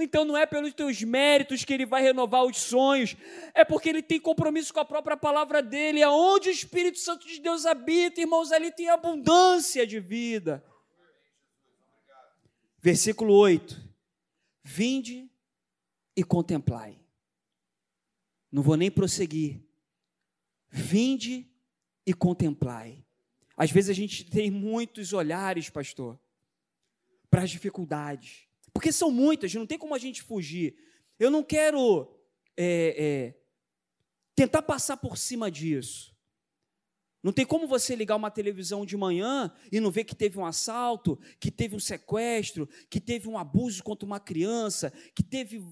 Então 0.00 0.24
não 0.24 0.34
é 0.34 0.46
pelos 0.46 0.72
teus 0.72 1.02
méritos 1.02 1.62
que 1.62 1.74
ele 1.74 1.84
vai 1.84 2.00
renovar 2.00 2.44
os 2.44 2.56
sonhos, 2.56 3.14
é 3.52 3.62
porque 3.62 3.90
ele 3.90 4.02
tem 4.02 4.18
compromisso 4.18 4.72
com 4.72 4.80
a 4.80 4.84
própria 4.84 5.18
palavra 5.18 5.60
dele. 5.60 6.02
Aonde 6.02 6.48
o 6.48 6.52
Espírito 6.52 6.98
Santo 6.98 7.26
de 7.26 7.38
Deus 7.38 7.66
habita, 7.66 8.22
irmãos, 8.22 8.50
ali 8.50 8.72
tem 8.72 8.88
abundância 8.88 9.86
de 9.86 10.00
vida. 10.00 10.64
Versículo 12.80 13.34
8: 13.34 13.78
Vinde 14.64 15.30
e 16.16 16.24
contemplai. 16.24 17.01
Não 18.52 18.62
vou 18.62 18.76
nem 18.76 18.90
prosseguir. 18.90 19.62
Vinde 20.70 21.50
e 22.06 22.12
contemplai. 22.12 23.02
Às 23.56 23.70
vezes 23.70 23.90
a 23.90 23.94
gente 23.94 24.24
tem 24.24 24.50
muitos 24.50 25.14
olhares, 25.14 25.70
pastor, 25.70 26.20
para 27.30 27.42
as 27.42 27.50
dificuldades. 27.50 28.46
Porque 28.72 28.92
são 28.92 29.10
muitas, 29.10 29.54
não 29.54 29.66
tem 29.66 29.78
como 29.78 29.94
a 29.94 29.98
gente 29.98 30.22
fugir. 30.22 30.76
Eu 31.18 31.30
não 31.30 31.42
quero 31.42 32.14
é, 32.56 32.94
é, 32.98 33.34
tentar 34.34 34.62
passar 34.62 34.96
por 34.96 35.16
cima 35.16 35.50
disso. 35.50 36.12
Não 37.22 37.32
tem 37.32 37.46
como 37.46 37.68
você 37.68 37.94
ligar 37.94 38.16
uma 38.16 38.30
televisão 38.30 38.84
de 38.84 38.96
manhã 38.96 39.52
e 39.70 39.78
não 39.78 39.92
ver 39.92 40.02
que 40.04 40.14
teve 40.14 40.38
um 40.38 40.44
assalto, 40.44 41.18
que 41.38 41.52
teve 41.52 41.76
um 41.76 41.80
sequestro, 41.80 42.68
que 42.90 43.00
teve 43.00 43.28
um 43.28 43.38
abuso 43.38 43.84
contra 43.84 44.04
uma 44.04 44.18
criança, 44.18 44.92
que 45.14 45.22
teve 45.22 45.62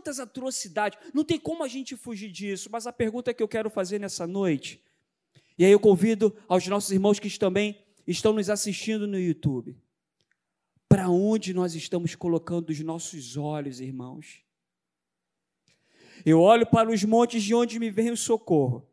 tantas 0.00 0.18
atrocidades. 0.18 0.98
Não 1.12 1.22
tem 1.22 1.38
como 1.38 1.62
a 1.62 1.68
gente 1.68 1.94
fugir 1.94 2.32
disso. 2.32 2.68
Mas 2.72 2.86
a 2.86 2.92
pergunta 2.92 3.34
que 3.34 3.42
eu 3.42 3.48
quero 3.48 3.68
fazer 3.68 4.00
nessa 4.00 4.26
noite, 4.26 4.82
e 5.58 5.64
aí 5.64 5.70
eu 5.70 5.78
convido 5.78 6.34
aos 6.48 6.66
nossos 6.66 6.90
irmãos 6.90 7.20
que 7.20 7.38
também 7.38 7.78
estão 8.06 8.32
nos 8.32 8.48
assistindo 8.48 9.06
no 9.06 9.18
YouTube. 9.18 9.76
Para 10.88 11.08
onde 11.08 11.54
nós 11.54 11.74
estamos 11.74 12.14
colocando 12.14 12.70
os 12.70 12.80
nossos 12.80 13.36
olhos, 13.36 13.80
irmãos? 13.80 14.42
Eu 16.24 16.40
olho 16.40 16.66
para 16.66 16.90
os 16.90 17.04
montes 17.04 17.42
de 17.42 17.54
onde 17.54 17.78
me 17.78 17.90
vem 17.90 18.10
o 18.10 18.16
socorro. 18.16 18.86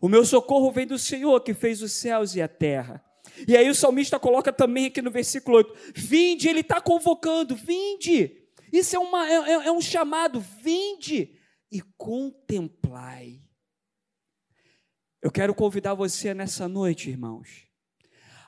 O 0.00 0.08
meu 0.08 0.24
socorro 0.26 0.70
vem 0.70 0.86
do 0.86 0.98
Senhor 0.98 1.40
que 1.40 1.54
fez 1.54 1.80
os 1.80 1.92
céus 1.92 2.34
e 2.34 2.42
a 2.42 2.48
terra. 2.48 3.02
E 3.48 3.56
aí 3.56 3.68
o 3.68 3.74
salmista 3.74 4.18
coloca 4.18 4.52
também 4.52 4.86
aqui 4.86 5.00
no 5.00 5.10
versículo 5.10 5.56
8: 5.56 5.74
Vinde, 5.94 6.48
ele 6.48 6.60
está 6.60 6.80
convocando, 6.80 7.56
vinde. 7.56 8.45
Isso 8.72 8.96
é, 8.96 8.98
uma, 8.98 9.28
é, 9.28 9.34
é, 9.34 9.52
é 9.66 9.72
um 9.72 9.80
chamado, 9.80 10.40
vinde 10.40 11.38
e 11.70 11.80
contemplai. 11.96 13.42
Eu 15.22 15.30
quero 15.30 15.54
convidar 15.54 15.94
você 15.94 16.32
nessa 16.34 16.68
noite, 16.68 17.10
irmãos, 17.10 17.66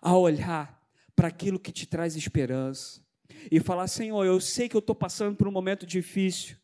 a 0.00 0.16
olhar 0.16 0.80
para 1.16 1.28
aquilo 1.28 1.58
que 1.58 1.72
te 1.72 1.86
traz 1.86 2.14
esperança 2.14 3.02
e 3.50 3.58
falar: 3.60 3.88
Senhor, 3.88 4.24
eu 4.24 4.40
sei 4.40 4.68
que 4.68 4.76
eu 4.76 4.80
estou 4.80 4.94
passando 4.94 5.36
por 5.36 5.48
um 5.48 5.52
momento 5.52 5.84
difícil, 5.84 6.56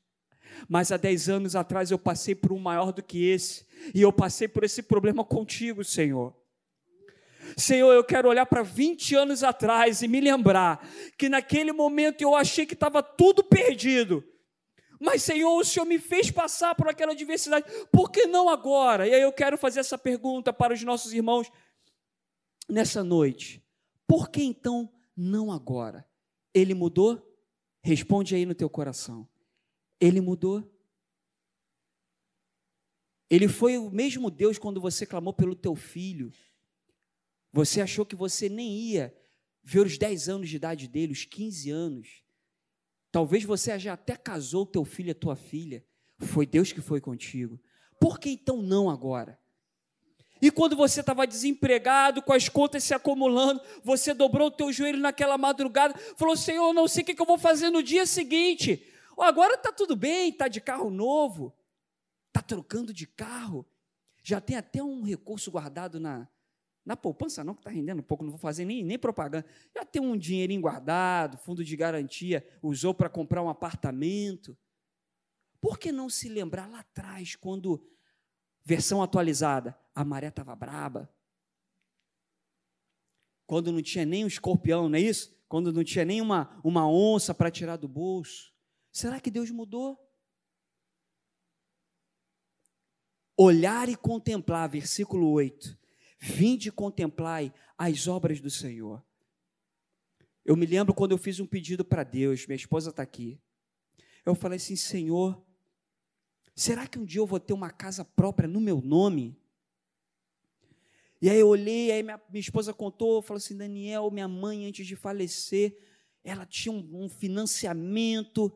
mas 0.68 0.92
há 0.92 0.96
dez 0.96 1.28
anos 1.28 1.56
atrás 1.56 1.90
eu 1.90 1.98
passei 1.98 2.34
por 2.34 2.52
um 2.52 2.58
maior 2.58 2.92
do 2.92 3.02
que 3.02 3.24
esse, 3.24 3.66
e 3.94 4.02
eu 4.02 4.12
passei 4.12 4.46
por 4.46 4.62
esse 4.62 4.82
problema 4.82 5.24
contigo, 5.24 5.82
Senhor. 5.84 6.34
Senhor, 7.56 7.92
eu 7.92 8.04
quero 8.04 8.28
olhar 8.28 8.46
para 8.46 8.62
20 8.62 9.14
anos 9.14 9.42
atrás 9.42 10.02
e 10.02 10.08
me 10.08 10.20
lembrar 10.20 10.86
que 11.18 11.28
naquele 11.28 11.72
momento 11.72 12.22
eu 12.22 12.34
achei 12.34 12.66
que 12.66 12.74
estava 12.74 13.02
tudo 13.02 13.42
perdido, 13.42 14.24
Mas, 15.00 15.22
Senhor, 15.22 15.54
o 15.54 15.64
Senhor 15.64 15.84
me 15.84 15.98
fez 15.98 16.30
passar 16.30 16.74
por 16.74 16.88
aquela 16.88 17.12
adversidade, 17.12 17.66
por 17.92 18.10
que 18.10 18.26
não 18.26 18.48
agora? 18.48 19.06
E 19.06 19.12
aí 19.12 19.20
eu 19.20 19.32
quero 19.32 19.58
fazer 19.58 19.80
essa 19.80 19.98
pergunta 19.98 20.52
para 20.52 20.72
os 20.72 20.82
nossos 20.82 21.12
irmãos 21.12 21.50
nessa 22.68 23.04
noite. 23.04 23.62
Por 24.06 24.30
que 24.30 24.42
então 24.42 24.90
não 25.16 25.52
agora? 25.52 26.08
Ele 26.54 26.72
mudou? 26.72 27.22
Responde 27.82 28.34
aí 28.34 28.46
no 28.46 28.54
teu 28.54 28.70
coração. 28.70 29.28
Ele 30.00 30.20
mudou? 30.20 30.70
Ele 33.28 33.48
foi 33.48 33.76
o 33.76 33.90
mesmo 33.90 34.30
Deus 34.30 34.58
quando 34.58 34.80
você 34.80 35.04
clamou 35.04 35.34
pelo 35.34 35.54
teu 35.54 35.74
filho. 35.74 36.32
Você 37.54 37.80
achou 37.80 38.04
que 38.04 38.16
você 38.16 38.48
nem 38.48 38.68
ia 38.68 39.16
ver 39.62 39.86
os 39.86 39.96
10 39.96 40.28
anos 40.28 40.48
de 40.48 40.56
idade 40.56 40.88
dele, 40.88 41.12
os 41.12 41.24
15 41.24 41.70
anos. 41.70 42.24
Talvez 43.12 43.44
você 43.44 43.78
já 43.78 43.92
até 43.92 44.16
casou 44.16 44.66
teu 44.66 44.84
filho 44.84 45.10
e 45.10 45.14
tua 45.14 45.36
filha. 45.36 45.86
Foi 46.18 46.44
Deus 46.46 46.72
que 46.72 46.80
foi 46.80 47.00
contigo. 47.00 47.62
Por 48.00 48.18
que 48.18 48.30
então 48.30 48.60
não 48.60 48.90
agora? 48.90 49.38
E 50.42 50.50
quando 50.50 50.74
você 50.74 50.98
estava 50.98 51.28
desempregado, 51.28 52.20
com 52.22 52.32
as 52.32 52.48
contas 52.48 52.82
se 52.82 52.92
acumulando, 52.92 53.60
você 53.84 54.12
dobrou 54.12 54.48
o 54.48 54.50
teu 54.50 54.72
joelho 54.72 54.98
naquela 54.98 55.38
madrugada, 55.38 55.94
falou: 56.16 56.36
Senhor, 56.36 56.72
não 56.72 56.88
sei 56.88 57.04
o 57.04 57.06
que 57.06 57.22
eu 57.22 57.24
vou 57.24 57.38
fazer 57.38 57.70
no 57.70 57.84
dia 57.84 58.04
seguinte. 58.04 58.84
Oh, 59.16 59.22
agora 59.22 59.54
está 59.54 59.70
tudo 59.70 59.94
bem, 59.94 60.30
está 60.30 60.48
de 60.48 60.60
carro 60.60 60.90
novo, 60.90 61.54
está 62.26 62.42
trocando 62.42 62.92
de 62.92 63.06
carro, 63.06 63.64
já 64.24 64.40
tem 64.40 64.56
até 64.56 64.82
um 64.82 65.04
recurso 65.04 65.52
guardado 65.52 66.00
na, 66.00 66.28
na 66.84 66.96
poupança, 66.96 67.42
não, 67.42 67.54
que 67.54 67.60
está 67.60 67.70
rendendo 67.70 68.02
pouco, 68.02 68.22
não 68.22 68.30
vou 68.30 68.38
fazer 68.38 68.64
nem, 68.64 68.84
nem 68.84 68.98
propaganda. 68.98 69.46
Já 69.74 69.84
tem 69.84 70.02
um 70.02 70.16
dinheirinho 70.16 70.60
guardado, 70.60 71.38
fundo 71.38 71.64
de 71.64 71.76
garantia, 71.76 72.46
usou 72.62 72.92
para 72.92 73.08
comprar 73.08 73.42
um 73.42 73.48
apartamento. 73.48 74.56
Por 75.60 75.78
que 75.78 75.90
não 75.90 76.10
se 76.10 76.28
lembrar 76.28 76.68
lá 76.68 76.80
atrás, 76.80 77.36
quando 77.36 77.82
Versão 78.64 79.02
atualizada, 79.02 79.78
a 79.94 80.02
maré 80.04 80.28
estava 80.28 80.56
braba. 80.56 81.12
Quando 83.46 83.70
não 83.70 83.82
tinha 83.82 84.06
nem 84.06 84.24
um 84.24 84.28
escorpião, 84.28 84.88
não 84.88 84.96
é 84.96 85.02
isso? 85.02 85.38
Quando 85.46 85.70
não 85.70 85.84
tinha 85.84 86.04
nem 86.04 86.22
uma, 86.22 86.58
uma 86.64 86.88
onça 86.88 87.34
para 87.34 87.50
tirar 87.50 87.76
do 87.76 87.86
bolso. 87.86 88.54
Será 88.90 89.20
que 89.20 89.30
Deus 89.30 89.50
mudou? 89.50 90.00
Olhar 93.36 93.90
e 93.90 93.96
contemplar, 93.96 94.66
versículo 94.70 95.30
8. 95.32 95.78
Vinde 96.26 96.68
e 96.68 96.72
contemplai 96.72 97.52
as 97.76 98.08
obras 98.08 98.40
do 98.40 98.50
Senhor. 98.50 99.04
Eu 100.44 100.56
me 100.56 100.66
lembro 100.66 100.94
quando 100.94 101.12
eu 101.12 101.18
fiz 101.18 101.40
um 101.40 101.46
pedido 101.46 101.84
para 101.84 102.04
Deus, 102.04 102.46
minha 102.46 102.56
esposa 102.56 102.90
está 102.90 103.02
aqui. 103.02 103.38
Eu 104.24 104.34
falei 104.34 104.56
assim: 104.56 104.76
Senhor, 104.76 105.44
Será 106.54 106.86
que 106.86 106.98
um 106.98 107.04
dia 107.04 107.20
eu 107.20 107.26
vou 107.26 107.40
ter 107.40 107.52
uma 107.52 107.70
casa 107.70 108.04
própria 108.04 108.48
no 108.48 108.60
meu 108.60 108.80
nome? 108.80 109.36
E 111.20 111.28
aí 111.28 111.40
eu 111.40 111.48
olhei, 111.48 111.90
aí 111.90 112.02
minha, 112.02 112.20
minha 112.28 112.40
esposa 112.40 112.72
contou, 112.72 113.20
falou 113.22 113.38
assim: 113.38 113.56
Daniel, 113.56 114.10
minha 114.10 114.28
mãe, 114.28 114.66
antes 114.66 114.86
de 114.86 114.94
falecer, 114.94 115.76
ela 116.22 116.46
tinha 116.46 116.72
um, 116.72 117.04
um 117.04 117.08
financiamento. 117.08 118.52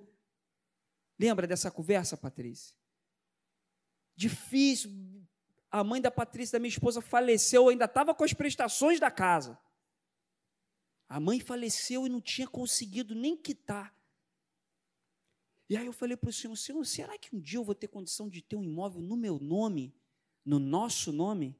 Lembra 1.19 1.47
dessa 1.47 1.71
conversa, 1.71 2.17
Patrícia? 2.17 2.77
Difícil. 4.15 4.91
A 5.71 5.85
mãe 5.85 6.01
da 6.01 6.11
Patrícia, 6.11 6.59
da 6.59 6.59
minha 6.59 6.71
esposa, 6.71 7.01
faleceu, 7.01 7.69
ainda 7.69 7.85
estava 7.85 8.15
com 8.15 8.25
as 8.25 8.33
prestações 8.33 8.99
da 8.99 9.11
casa. 9.11 9.59
A 11.09 11.21
mãe 11.21 11.41
faleceu 11.41 12.07
e 12.07 12.09
não 12.09 12.21
tinha 12.21 12.49
conseguido 12.49 13.15
nem 13.15 13.37
quitar. 13.37 13.95
E 15.69 15.77
aí 15.77 15.85
eu 15.85 15.93
falei 15.93 16.17
para 16.17 16.31
o 16.31 16.33
Senhor, 16.33 16.57
Senhor, 16.57 16.85
será 16.87 17.19
que 17.19 17.35
um 17.37 17.41
dia 17.41 17.59
eu 17.59 17.65
vou 17.65 17.75
ter 17.75 17.89
condição 17.89 18.29
de 18.29 18.41
ter 18.41 18.57
um 18.57 18.65
imóvel 18.65 19.03
no 19.03 19.17
meu 19.17 19.39
nome, 19.39 19.95
no 20.43 20.59
nosso 20.59 21.13
nome? 21.13 21.55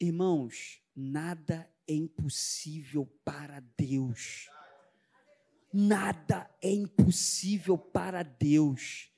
Irmãos, 0.00 0.82
nada 0.96 1.72
é 1.86 1.94
impossível 1.94 3.06
para 3.24 3.60
Deus. 3.60 4.48
Nada 5.72 6.52
é 6.60 6.70
impossível 6.70 7.78
para 7.78 8.24
Deus 8.24 9.11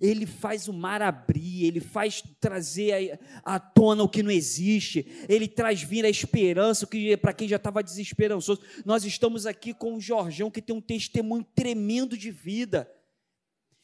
ele 0.00 0.26
faz 0.26 0.68
o 0.68 0.72
mar 0.72 1.02
abrir, 1.02 1.64
ele 1.64 1.80
faz 1.80 2.22
trazer 2.40 3.18
à 3.42 3.58
tona 3.58 4.02
o 4.02 4.08
que 4.08 4.22
não 4.22 4.30
existe, 4.30 5.06
ele 5.28 5.48
traz 5.48 5.82
vir 5.82 6.04
a 6.04 6.08
esperança 6.08 6.86
que 6.86 7.16
para 7.16 7.32
quem 7.32 7.48
já 7.48 7.56
estava 7.56 7.82
desesperançoso. 7.82 8.60
Nós 8.84 9.04
estamos 9.04 9.46
aqui 9.46 9.74
com 9.74 9.94
o 9.94 10.00
Jorgão 10.00 10.50
que 10.50 10.62
tem 10.62 10.74
um 10.74 10.80
testemunho 10.80 11.44
tremendo 11.54 12.16
de 12.16 12.30
vida, 12.30 12.90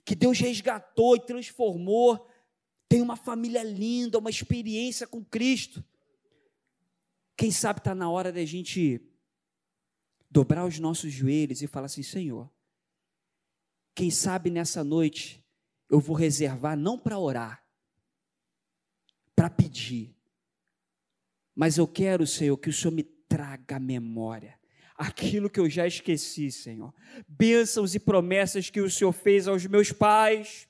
que 0.04 0.14
Deus 0.14 0.38
resgatou 0.38 1.16
e 1.16 1.26
transformou, 1.26 2.28
tem 2.88 3.02
uma 3.02 3.16
família 3.16 3.62
linda, 3.62 4.18
uma 4.18 4.30
experiência 4.30 5.06
com 5.06 5.24
Cristo. 5.24 5.84
Quem 7.36 7.50
sabe 7.50 7.80
está 7.80 7.94
na 7.94 8.08
hora 8.08 8.30
da 8.30 8.44
gente 8.44 9.00
dobrar 10.30 10.64
os 10.64 10.78
nossos 10.78 11.12
joelhos 11.12 11.62
e 11.62 11.66
falar 11.66 11.86
assim: 11.86 12.02
Senhor, 12.02 12.50
quem 13.94 14.10
sabe 14.10 14.50
nessa 14.50 14.84
noite 14.84 15.43
eu 15.94 16.00
vou 16.00 16.16
reservar 16.16 16.76
não 16.76 16.98
para 16.98 17.16
orar, 17.16 17.64
para 19.34 19.48
pedir, 19.48 20.12
mas 21.54 21.78
eu 21.78 21.86
quero, 21.86 22.26
Senhor, 22.26 22.56
que 22.56 22.68
o 22.68 22.72
Senhor 22.72 22.90
me 22.90 23.04
traga 23.04 23.76
a 23.76 23.80
memória 23.80 24.58
aquilo 24.96 25.48
que 25.48 25.60
eu 25.60 25.70
já 25.70 25.86
esqueci, 25.86 26.50
Senhor. 26.50 26.92
Bênçãos 27.28 27.94
e 27.94 28.00
promessas 28.00 28.70
que 28.70 28.80
o 28.80 28.90
Senhor 28.90 29.12
fez 29.12 29.46
aos 29.46 29.64
meus 29.66 29.92
pais, 29.92 30.68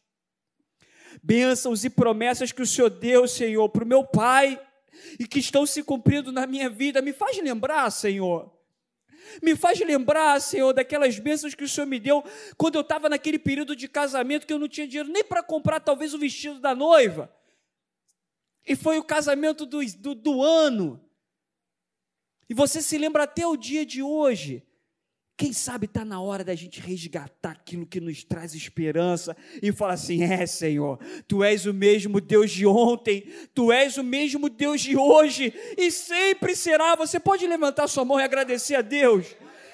bênçãos 1.22 1.84
e 1.84 1.90
promessas 1.90 2.52
que 2.52 2.60
o 2.60 2.66
Senhor 2.66 2.90
deu, 2.90 3.26
Senhor, 3.26 3.66
para 3.70 3.84
o 3.84 3.86
meu 3.86 4.04
pai 4.04 4.60
e 5.18 5.26
que 5.26 5.38
estão 5.38 5.64
se 5.64 5.82
cumprindo 5.82 6.32
na 6.32 6.46
minha 6.46 6.68
vida. 6.68 7.00
Me 7.00 7.14
faz 7.14 7.38
lembrar, 7.38 7.90
Senhor, 7.90 8.53
me 9.42 9.56
faz 9.56 9.78
lembrar, 9.80 10.40
Senhor, 10.40 10.72
daquelas 10.72 11.18
bênçãos 11.18 11.54
que 11.54 11.64
o 11.64 11.68
Senhor 11.68 11.86
me 11.86 11.98
deu 11.98 12.24
quando 12.56 12.76
eu 12.76 12.80
estava 12.80 13.08
naquele 13.08 13.38
período 13.38 13.74
de 13.74 13.88
casamento 13.88 14.46
que 14.46 14.52
eu 14.52 14.58
não 14.58 14.68
tinha 14.68 14.86
dinheiro 14.86 15.10
nem 15.10 15.24
para 15.24 15.42
comprar 15.42 15.80
talvez 15.80 16.14
o 16.14 16.18
vestido 16.18 16.60
da 16.60 16.74
noiva. 16.74 17.34
E 18.66 18.74
foi 18.74 18.98
o 18.98 19.04
casamento 19.04 19.66
do, 19.66 19.84
do, 19.98 20.14
do 20.14 20.42
ano. 20.42 21.04
E 22.48 22.54
você 22.54 22.80
se 22.80 22.96
lembra 22.98 23.24
até 23.24 23.46
o 23.46 23.56
dia 23.56 23.84
de 23.84 24.02
hoje. 24.02 24.62
Quem 25.36 25.52
sabe 25.52 25.86
está 25.86 26.04
na 26.04 26.20
hora 26.20 26.44
da 26.44 26.54
gente 26.54 26.80
resgatar 26.80 27.50
aquilo 27.50 27.84
que 27.84 28.00
nos 28.00 28.22
traz 28.22 28.54
esperança 28.54 29.36
e 29.60 29.72
falar 29.72 29.94
assim: 29.94 30.22
é, 30.22 30.46
Senhor, 30.46 30.98
tu 31.26 31.42
és 31.42 31.66
o 31.66 31.74
mesmo 31.74 32.20
Deus 32.20 32.52
de 32.52 32.64
ontem, 32.64 33.22
tu 33.52 33.72
és 33.72 33.96
o 33.96 34.04
mesmo 34.04 34.48
Deus 34.48 34.80
de 34.80 34.96
hoje 34.96 35.52
e 35.76 35.90
sempre 35.90 36.54
será. 36.54 36.94
Você 36.94 37.18
pode 37.18 37.46
levantar 37.48 37.88
sua 37.88 38.04
mão 38.04 38.20
e 38.20 38.22
agradecer 38.22 38.76
a 38.76 38.82
Deus. 38.82 39.26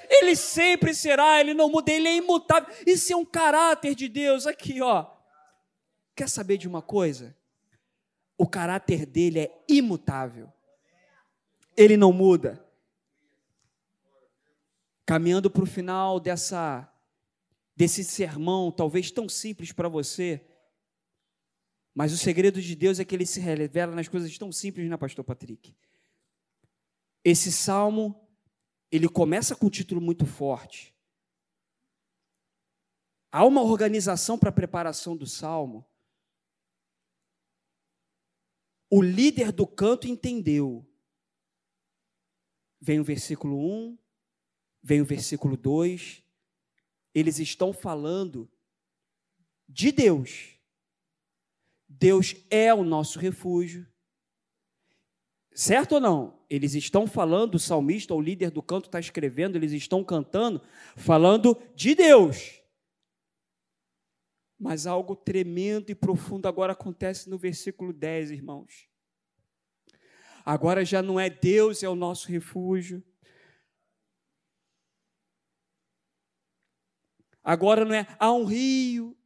Ele 0.08 0.34
sempre 0.34 0.94
será, 0.94 1.38
ele 1.40 1.52
não 1.52 1.70
muda, 1.70 1.92
ele 1.92 2.08
é 2.08 2.16
imutável. 2.16 2.74
Isso 2.86 3.12
é 3.12 3.16
um 3.16 3.24
caráter 3.24 3.94
de 3.94 4.08
Deus. 4.08 4.46
Aqui, 4.46 4.80
ó. 4.80 5.06
Quer 6.16 6.28
saber 6.28 6.56
de 6.56 6.66
uma 6.66 6.80
coisa? 6.80 7.36
O 8.36 8.48
caráter 8.48 9.04
dele 9.04 9.40
é 9.40 9.64
imutável. 9.68 10.50
Ele 11.76 11.98
não 11.98 12.12
muda 12.12 12.64
caminhando 15.10 15.50
para 15.50 15.64
o 15.64 15.66
final 15.66 16.20
dessa 16.20 16.88
desse 17.74 18.04
sermão, 18.04 18.70
talvez 18.70 19.10
tão 19.10 19.28
simples 19.28 19.72
para 19.72 19.88
você, 19.88 20.46
mas 21.92 22.12
o 22.12 22.16
segredo 22.16 22.62
de 22.62 22.76
Deus 22.76 23.00
é 23.00 23.04
que 23.04 23.16
ele 23.16 23.26
se 23.26 23.40
revela 23.40 23.92
nas 23.92 24.06
coisas 24.06 24.38
tão 24.38 24.52
simples, 24.52 24.88
né, 24.88 24.96
pastor 24.96 25.24
Patrick? 25.24 25.74
Esse 27.24 27.50
salmo, 27.50 28.24
ele 28.88 29.08
começa 29.08 29.56
com 29.56 29.66
um 29.66 29.70
título 29.70 30.00
muito 30.00 30.24
forte. 30.24 30.94
Há 33.32 33.44
uma 33.44 33.62
organização 33.62 34.38
para 34.38 34.50
a 34.50 34.52
preparação 34.52 35.16
do 35.16 35.26
salmo. 35.26 35.84
O 38.88 39.02
líder 39.02 39.50
do 39.50 39.66
canto 39.66 40.06
entendeu. 40.06 40.88
Vem 42.80 43.00
o 43.00 43.04
versículo 43.04 43.58
1, 43.58 43.98
vem 44.82 45.00
o 45.00 45.04
versículo 45.04 45.56
2, 45.56 46.22
eles 47.14 47.38
estão 47.38 47.72
falando 47.72 48.50
de 49.68 49.92
Deus. 49.92 50.58
Deus 51.88 52.36
é 52.50 52.72
o 52.72 52.84
nosso 52.84 53.18
refúgio. 53.18 53.86
Certo 55.52 55.96
ou 55.96 56.00
não? 56.00 56.40
Eles 56.48 56.74
estão 56.74 57.06
falando, 57.06 57.56
o 57.56 57.58
salmista, 57.58 58.14
o 58.14 58.20
líder 58.20 58.50
do 58.50 58.62
canto 58.62 58.86
está 58.86 59.00
escrevendo, 59.00 59.56
eles 59.56 59.72
estão 59.72 60.02
cantando, 60.02 60.62
falando 60.96 61.60
de 61.74 61.94
Deus. 61.94 62.60
Mas 64.58 64.86
algo 64.86 65.16
tremendo 65.16 65.90
e 65.90 65.94
profundo 65.94 66.46
agora 66.46 66.72
acontece 66.72 67.28
no 67.28 67.36
versículo 67.36 67.92
10, 67.92 68.30
irmãos. 68.30 68.88
Agora 70.44 70.84
já 70.84 71.02
não 71.02 71.18
é 71.18 71.28
Deus, 71.28 71.82
é 71.82 71.88
o 71.88 71.94
nosso 71.94 72.28
refúgio. 72.28 73.02
Agora 77.50 77.84
não 77.84 77.96
é 77.96 78.06
há 78.16 78.32
um 78.32 78.44
rio. 78.44 79.18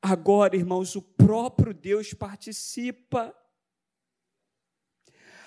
Agora, 0.00 0.56
irmãos, 0.56 0.96
o 0.96 1.02
próprio 1.02 1.74
Deus 1.74 2.14
participa. 2.14 3.36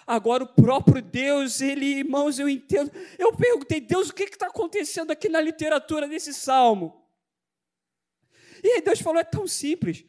Agora 0.06 0.44
o 0.44 0.54
próprio 0.54 1.02
Deus, 1.02 1.62
ele, 1.62 1.86
irmãos, 1.86 2.38
eu 2.38 2.48
entendo. 2.48 2.92
Eu 3.18 3.36
perguntei, 3.36 3.82
Deus, 3.82 4.10
o 4.10 4.14
que 4.14 4.22
está 4.26 4.46
acontecendo 4.46 5.10
aqui 5.10 5.30
na 5.30 5.42
literatura 5.42 6.08
desse 6.08 6.32
salmo? 6.32 7.10
E 8.64 8.68
aí 8.68 8.82
Deus 8.82 9.00
falou: 9.00 9.20
é 9.20 9.24
tão 9.24 9.48
simples. 9.48 10.06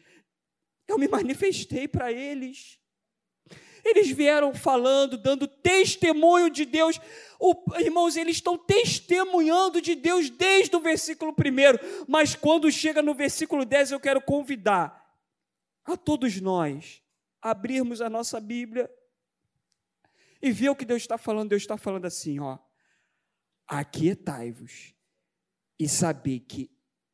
Eu 0.87 0.99
me 0.99 1.09
manifestei 1.09 1.89
para 1.89 2.13
eles. 2.13 2.79
Eles 3.85 4.11
vieram 4.11 4.55
falando, 4.55 5.17
dando 5.17 5.47
testemunho 5.47 6.51
de 6.51 6.65
Deus. 6.65 7.01
O, 7.39 7.55
irmãos, 7.79 8.17
eles 8.17 8.37
estão 8.37 8.57
testemunhando 8.57 9.81
de 9.81 9.95
Deus 9.95 10.29
desde 10.31 10.75
o 10.77 10.81
versículo 10.81 11.33
1. 11.33 12.05
Mas 12.07 12.35
quando 12.35 12.71
chega 12.71 13.03
no 13.03 13.15
versículo 13.15 13.65
10, 13.65 13.93
eu 13.93 14.01
quero 14.01 14.21
convidar 14.21 15.01
a 15.85 15.97
todos 15.97 16.41
nós 16.41 17.03
a 17.43 17.51
abrirmos 17.51 18.01
a 18.01 18.11
nossa 18.11 18.41
Bíblia 18.41 18.91
e 20.43 20.51
ver 20.51 20.69
o 20.69 20.77
que 20.77 20.85
Deus 20.85 21.03
está 21.03 21.17
falando. 21.17 21.51
Deus 21.51 21.63
está 21.63 21.77
falando 21.77 22.05
assim, 22.05 22.39
ó. 22.39 22.59
Aquietai-vos 23.67 24.95
e 25.79 25.89
saber 25.89 26.41
que 26.41 26.71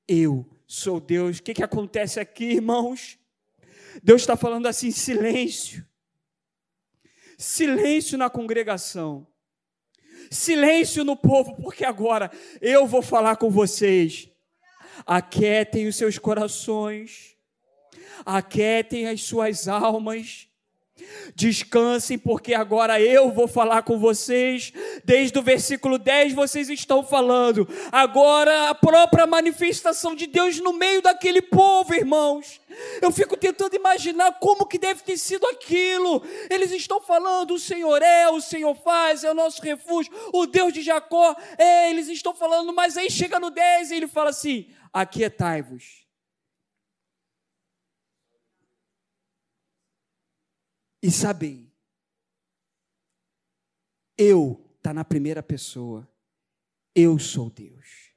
eu 0.08 0.48
sou 0.66 1.00
Deus. 1.00 1.38
O 1.38 1.42
que, 1.42 1.54
que 1.54 1.62
acontece 1.62 2.18
aqui, 2.18 2.44
irmãos? 2.44 3.18
Deus 4.02 4.22
está 4.22 4.36
falando 4.36 4.66
assim: 4.66 4.90
silêncio. 4.90 5.85
Silêncio 7.36 8.16
na 8.16 8.30
congregação. 8.30 9.26
Silêncio 10.30 11.04
no 11.04 11.16
povo, 11.16 11.54
porque 11.56 11.84
agora 11.84 12.30
eu 12.60 12.86
vou 12.86 13.02
falar 13.02 13.36
com 13.36 13.50
vocês. 13.50 14.28
Aquietem 15.06 15.86
os 15.86 15.96
seus 15.96 16.18
corações, 16.18 17.36
aquietem 18.24 19.06
as 19.06 19.22
suas 19.22 19.68
almas, 19.68 20.48
Descansem, 21.34 22.18
porque 22.18 22.54
agora 22.54 23.00
eu 23.00 23.30
vou 23.30 23.46
falar 23.46 23.82
com 23.82 23.98
vocês. 23.98 24.72
Desde 25.04 25.38
o 25.38 25.42
versículo 25.42 25.98
10 25.98 26.32
vocês 26.32 26.70
estão 26.70 27.04
falando. 27.04 27.68
Agora 27.92 28.70
a 28.70 28.74
própria 28.74 29.26
manifestação 29.26 30.14
de 30.14 30.26
Deus 30.26 30.58
no 30.60 30.72
meio 30.72 31.02
daquele 31.02 31.42
povo, 31.42 31.94
irmãos. 31.94 32.60
Eu 33.02 33.12
fico 33.12 33.36
tentando 33.36 33.76
imaginar 33.76 34.38
como 34.38 34.66
que 34.66 34.78
deve 34.78 35.02
ter 35.02 35.18
sido 35.18 35.46
aquilo. 35.46 36.22
Eles 36.48 36.72
estão 36.72 37.00
falando: 37.00 37.54
o 37.54 37.58
Senhor 37.58 38.00
é, 38.02 38.28
o 38.30 38.40
Senhor 38.40 38.74
faz, 38.74 39.22
é 39.22 39.30
o 39.30 39.34
nosso 39.34 39.60
refúgio, 39.62 40.12
o 40.32 40.46
Deus 40.46 40.72
de 40.72 40.82
Jacó. 40.82 41.36
É, 41.58 41.90
eles 41.90 42.08
estão 42.08 42.34
falando, 42.34 42.72
mas 42.72 42.96
aí 42.96 43.10
chega 43.10 43.38
no 43.38 43.50
10 43.50 43.90
e 43.90 43.94
ele 43.96 44.08
fala 44.08 44.30
assim: 44.30 44.68
aquietai-vos 44.92 46.05
e 51.06 51.10
sabei. 51.12 51.72
Eu 54.18 54.68
está 54.76 54.92
na 54.92 55.04
primeira 55.04 55.40
pessoa. 55.40 56.10
Eu 56.92 57.16
sou 57.16 57.48
Deus. 57.48 58.10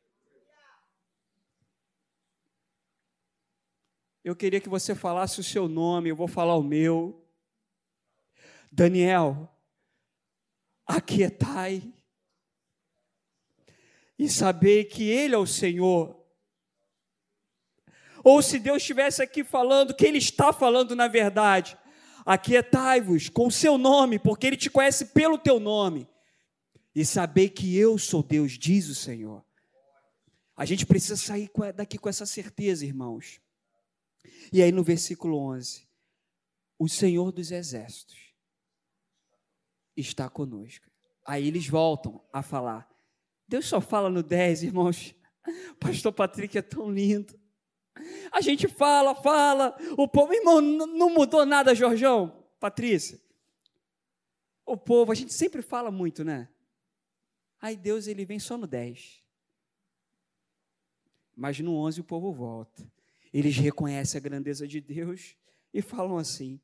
Eu 4.23 4.36
queria 4.36 4.60
que 4.60 4.67
você 4.67 4.95
falasse 4.95 5.39
o 5.39 5.43
seu 5.43 5.67
nome, 5.67 6.10
eu 6.10 6.15
vou 6.15 6.28
falar 6.28 6.56
o 6.56 6.63
meu. 6.63 7.23
Daniel, 8.71 9.47
aquietai 10.84 11.93
e 14.17 14.28
saber 14.28 14.86
que 14.86 15.04
Ele 15.04 15.36
é 15.36 15.38
o 15.38 15.45
Senhor. 15.45 16.19
Ou 18.23 18.41
se 18.41 18.58
Deus 18.58 18.78
estivesse 18.78 19.21
aqui 19.21 19.43
falando, 19.43 19.93
que 19.93 20.08
Ele 20.08 20.17
está 20.17 20.52
falando 20.52 20.95
na 20.95 21.08
verdade, 21.08 21.78
Aquietai-vos 22.25 23.29
com 23.29 23.47
o 23.47 23.51
seu 23.51 23.77
nome, 23.77 24.19
porque 24.19 24.47
Ele 24.47 24.58
te 24.58 24.69
conhece 24.69 25.05
pelo 25.05 25.38
teu 25.38 25.60
nome. 25.60 26.08
E 26.93 27.05
saber 27.05 27.49
que 27.49 27.77
eu 27.77 27.97
sou 27.97 28.21
Deus, 28.23 28.53
diz 28.53 28.89
o 28.89 28.95
Senhor. 28.95 29.43
A 30.55 30.65
gente 30.65 30.86
precisa 30.86 31.15
sair 31.15 31.49
daqui 31.73 31.97
com 31.97 32.10
essa 32.10 32.25
certeza, 32.25 32.86
irmãos. 32.86 33.39
E 34.51 34.62
aí 34.62 34.71
no 34.71 34.84
versículo 34.84 35.38
11: 35.38 35.88
O 36.77 36.89
Senhor 36.89 37.32
dos 37.32 37.51
Exércitos 37.51 38.34
está 39.95 40.29
conosco. 40.29 40.86
Aí 41.25 41.47
eles 41.47 41.67
voltam 41.67 42.21
a 42.34 42.41
falar. 42.41 42.89
Deus 43.47 43.67
só 43.67 43.79
fala 43.79 44.10
no 44.10 44.23
10, 44.23 44.63
irmãos. 44.63 45.15
Pastor 45.79 46.12
Patrick 46.12 46.58
é 46.58 46.62
tão 46.62 46.91
lindo. 46.91 47.39
A 48.31 48.41
gente 48.41 48.67
fala, 48.67 49.15
fala, 49.15 49.75
o 49.97 50.07
povo, 50.07 50.33
irmão, 50.33 50.62
não 50.62 51.09
mudou 51.09 51.45
nada, 51.45 51.75
Jorjão, 51.75 52.45
Patrícia. 52.59 53.19
O 54.65 54.77
povo, 54.77 55.12
a 55.12 55.15
gente 55.15 55.33
sempre 55.33 55.62
fala 55.62 55.89
muito, 55.89 56.23
né? 56.23 56.49
Aí 57.62 57.75
Deus, 57.75 58.07
ele 58.07 58.25
vem 58.25 58.39
só 58.39 58.57
no 58.57 58.67
10. 58.67 59.23
Mas 61.35 61.59
no 61.59 61.75
11 61.75 62.01
o 62.01 62.03
povo 62.03 62.31
volta. 62.31 62.89
Eles 63.33 63.55
reconhecem 63.57 64.17
a 64.17 64.21
grandeza 64.21 64.67
de 64.67 64.81
Deus 64.81 65.35
e 65.73 65.81
falam 65.81 66.17
assim: 66.17 66.59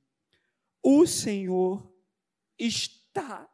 O 0.81 1.05
Senhor 1.05 1.91
está. 2.57 3.49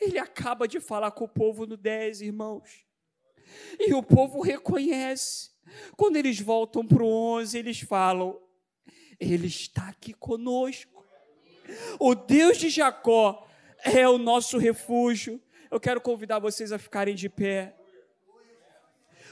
Ele 0.00 0.18
acaba 0.18 0.66
de 0.66 0.80
falar 0.80 1.10
com 1.10 1.24
o 1.24 1.28
povo 1.28 1.66
no 1.66 1.76
10, 1.76 2.22
irmãos. 2.22 2.86
E 3.78 3.92
o 3.92 4.02
povo 4.02 4.40
reconhece. 4.40 5.49
Quando 5.96 6.16
eles 6.16 6.40
voltam 6.40 6.86
para 6.86 7.02
o 7.02 7.08
11, 7.08 7.58
eles 7.58 7.80
falam: 7.80 8.40
Ele 9.18 9.46
está 9.46 9.88
aqui 9.88 10.12
conosco. 10.12 11.04
O 11.98 12.14
Deus 12.14 12.58
de 12.58 12.68
Jacó 12.68 13.46
é 13.84 14.08
o 14.08 14.18
nosso 14.18 14.58
refúgio. 14.58 15.40
Eu 15.70 15.78
quero 15.78 16.00
convidar 16.00 16.38
vocês 16.38 16.72
a 16.72 16.78
ficarem 16.78 17.14
de 17.14 17.28
pé. 17.28 17.76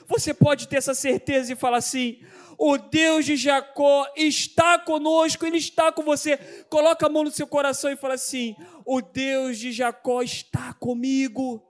Você 0.06 0.32
pode 0.32 0.68
ter 0.68 0.76
essa 0.76 0.94
certeza 0.94 1.52
e 1.52 1.56
falar 1.56 1.78
assim: 1.78 2.20
o 2.56 2.78
Deus 2.78 3.24
de 3.24 3.36
Jacó 3.36 4.10
está 4.16 4.78
conosco, 4.78 5.46
Ele 5.46 5.58
está 5.58 5.92
com 5.92 6.02
você. 6.02 6.36
Coloca 6.68 7.06
a 7.06 7.08
mão 7.08 7.24
no 7.24 7.30
seu 7.30 7.46
coração 7.46 7.90
e 7.90 7.96
fala 7.96 8.14
assim: 8.14 8.56
o 8.84 9.00
Deus 9.00 9.58
de 9.58 9.70
Jacó 9.70 10.22
está 10.22 10.72
comigo. 10.74 11.62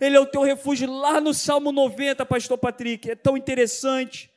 Ele 0.00 0.16
é 0.16 0.20
o 0.20 0.26
teu 0.26 0.42
refúgio 0.42 0.90
lá 0.90 1.20
no 1.20 1.32
Salmo 1.32 1.72
90, 1.72 2.24
pastor 2.26 2.58
Patrick. 2.58 3.10
É 3.10 3.14
tão 3.14 3.36
interessante. 3.36 4.30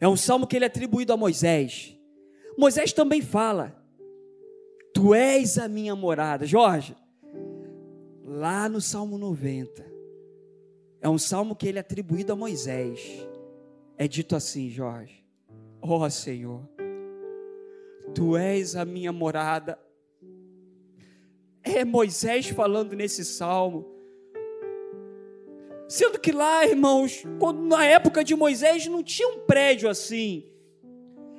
É 0.00 0.06
um 0.06 0.16
salmo 0.16 0.46
que 0.46 0.56
ele 0.56 0.64
é 0.64 0.68
atribuído 0.68 1.12
a 1.12 1.16
Moisés. 1.16 1.96
Moisés 2.56 2.92
também 2.92 3.22
fala: 3.22 3.76
Tu 4.92 5.14
és 5.14 5.58
a 5.58 5.68
minha 5.68 5.94
morada. 5.94 6.46
Jorge, 6.46 6.96
lá 8.24 8.68
no 8.68 8.80
Salmo 8.80 9.16
90, 9.18 9.84
é 11.00 11.08
um 11.08 11.18
salmo 11.18 11.54
que 11.54 11.66
ele 11.66 11.78
é 11.78 11.80
atribuído 11.80 12.32
a 12.32 12.36
Moisés. 12.36 13.26
É 13.96 14.06
dito 14.06 14.36
assim, 14.36 14.68
Jorge: 14.68 15.24
Ó 15.80 16.04
oh, 16.04 16.10
Senhor, 16.10 16.68
Tu 18.14 18.36
és 18.36 18.76
a 18.76 18.84
minha 18.84 19.12
morada. 19.12 19.78
É 21.62 21.84
Moisés 21.84 22.48
falando 22.48 22.94
nesse 22.94 23.24
salmo. 23.24 23.95
Sendo 25.88 26.18
que 26.18 26.32
lá, 26.32 26.66
irmãos, 26.66 27.22
quando, 27.38 27.62
na 27.62 27.84
época 27.84 28.24
de 28.24 28.34
Moisés 28.34 28.86
não 28.86 29.02
tinha 29.02 29.28
um 29.28 29.40
prédio 29.40 29.88
assim. 29.88 30.44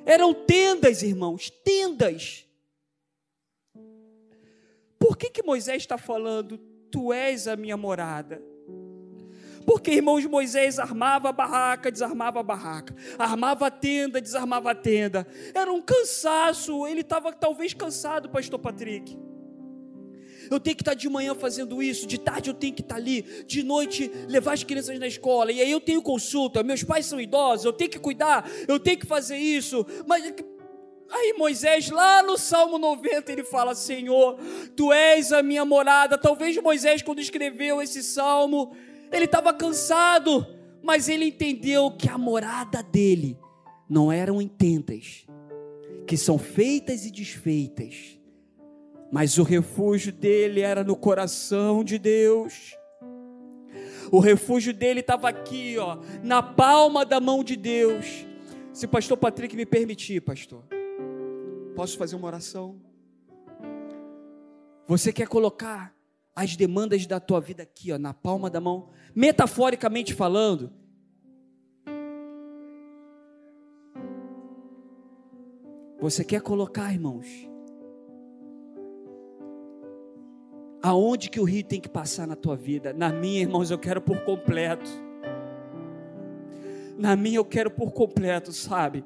Eram 0.06 0.32
tendas, 0.32 1.02
irmãos, 1.02 1.50
tendas. 1.50 2.46
Por 4.98 5.16
que, 5.16 5.28
que 5.30 5.42
Moisés 5.42 5.82
está 5.82 5.98
falando, 5.98 6.58
tu 6.90 7.12
és 7.12 7.46
a 7.46 7.56
minha 7.56 7.76
morada? 7.76 8.42
Porque, 9.66 9.90
irmãos, 9.90 10.24
Moisés 10.24 10.78
armava 10.78 11.28
a 11.28 11.32
barraca, 11.32 11.92
desarmava 11.92 12.40
a 12.40 12.42
barraca, 12.42 12.96
armava 13.18 13.66
a 13.66 13.70
tenda, 13.70 14.18
desarmava 14.18 14.70
a 14.70 14.74
tenda. 14.74 15.26
Era 15.54 15.70
um 15.70 15.82
cansaço, 15.82 16.86
ele 16.86 17.02
estava 17.02 17.34
talvez 17.34 17.74
cansado, 17.74 18.30
pastor 18.30 18.58
Patrick 18.58 19.27
eu 20.50 20.60
tenho 20.60 20.76
que 20.76 20.82
estar 20.82 20.94
de 20.94 21.08
manhã 21.08 21.34
fazendo 21.34 21.82
isso, 21.82 22.06
de 22.06 22.18
tarde 22.18 22.50
eu 22.50 22.54
tenho 22.54 22.74
que 22.74 22.82
estar 22.82 22.96
ali, 22.96 23.22
de 23.46 23.62
noite 23.62 24.10
levar 24.28 24.52
as 24.52 24.64
crianças 24.64 24.98
na 24.98 25.06
escola, 25.06 25.52
e 25.52 25.60
aí 25.60 25.70
eu 25.70 25.80
tenho 25.80 26.02
consulta, 26.02 26.62
meus 26.62 26.82
pais 26.82 27.06
são 27.06 27.20
idosos, 27.20 27.64
eu 27.64 27.72
tenho 27.72 27.90
que 27.90 27.98
cuidar, 27.98 28.48
eu 28.66 28.78
tenho 28.78 28.98
que 28.98 29.06
fazer 29.06 29.36
isso, 29.36 29.86
mas 30.06 30.24
Aí 31.10 31.34
Moisés, 31.38 31.88
lá 31.88 32.22
no 32.22 32.36
Salmo 32.36 32.78
90, 32.78 33.32
ele 33.32 33.42
fala: 33.42 33.74
Senhor, 33.74 34.38
tu 34.76 34.92
és 34.92 35.32
a 35.32 35.42
minha 35.42 35.64
morada. 35.64 36.18
Talvez 36.18 36.54
Moisés, 36.58 37.00
quando 37.00 37.18
escreveu 37.18 37.80
esse 37.80 38.02
salmo, 38.02 38.72
ele 39.10 39.24
estava 39.24 39.54
cansado, 39.54 40.46
mas 40.82 41.08
ele 41.08 41.24
entendeu 41.24 41.90
que 41.90 42.10
a 42.10 42.18
morada 42.18 42.82
dele 42.82 43.38
não 43.88 44.12
eram 44.12 44.40
em 44.40 44.48
tendas, 44.48 45.26
que 46.06 46.16
são 46.16 46.36
feitas 46.38 47.06
e 47.06 47.10
desfeitas, 47.10 48.17
mas 49.10 49.38
o 49.38 49.42
refúgio 49.42 50.12
dele 50.12 50.60
era 50.60 50.84
no 50.84 50.94
coração 50.94 51.82
de 51.82 51.98
Deus. 51.98 52.76
O 54.10 54.20
refúgio 54.20 54.72
dele 54.72 55.00
estava 55.00 55.28
aqui, 55.28 55.76
ó, 55.78 55.98
na 56.22 56.42
palma 56.42 57.04
da 57.04 57.20
mão 57.20 57.42
de 57.42 57.56
Deus. 57.56 58.26
Se 58.72 58.86
o 58.86 58.88
pastor 58.88 59.16
Patrick 59.16 59.54
me 59.56 59.66
permitir, 59.66 60.20
pastor, 60.20 60.62
posso 61.74 61.96
fazer 61.96 62.16
uma 62.16 62.26
oração? 62.26 62.80
Você 64.86 65.12
quer 65.12 65.28
colocar 65.28 65.94
as 66.34 66.56
demandas 66.56 67.06
da 67.06 67.18
tua 67.18 67.40
vida 67.40 67.62
aqui, 67.62 67.92
ó, 67.92 67.98
na 67.98 68.14
palma 68.14 68.48
da 68.48 68.60
mão, 68.60 68.90
metaforicamente 69.14 70.14
falando? 70.14 70.72
Você 76.00 76.24
quer 76.24 76.40
colocar, 76.40 76.92
irmãos? 76.92 77.26
Aonde 80.82 81.28
que 81.28 81.40
o 81.40 81.44
rio 81.44 81.64
tem 81.64 81.80
que 81.80 81.88
passar 81.88 82.26
na 82.26 82.36
tua 82.36 82.56
vida? 82.56 82.92
Na 82.92 83.10
minha, 83.10 83.40
irmãos, 83.40 83.70
eu 83.70 83.78
quero 83.78 84.00
por 84.00 84.20
completo. 84.20 84.88
Na 86.96 87.16
minha 87.16 87.38
eu 87.38 87.44
quero 87.44 87.70
por 87.70 87.92
completo, 87.92 88.52
sabe? 88.52 89.04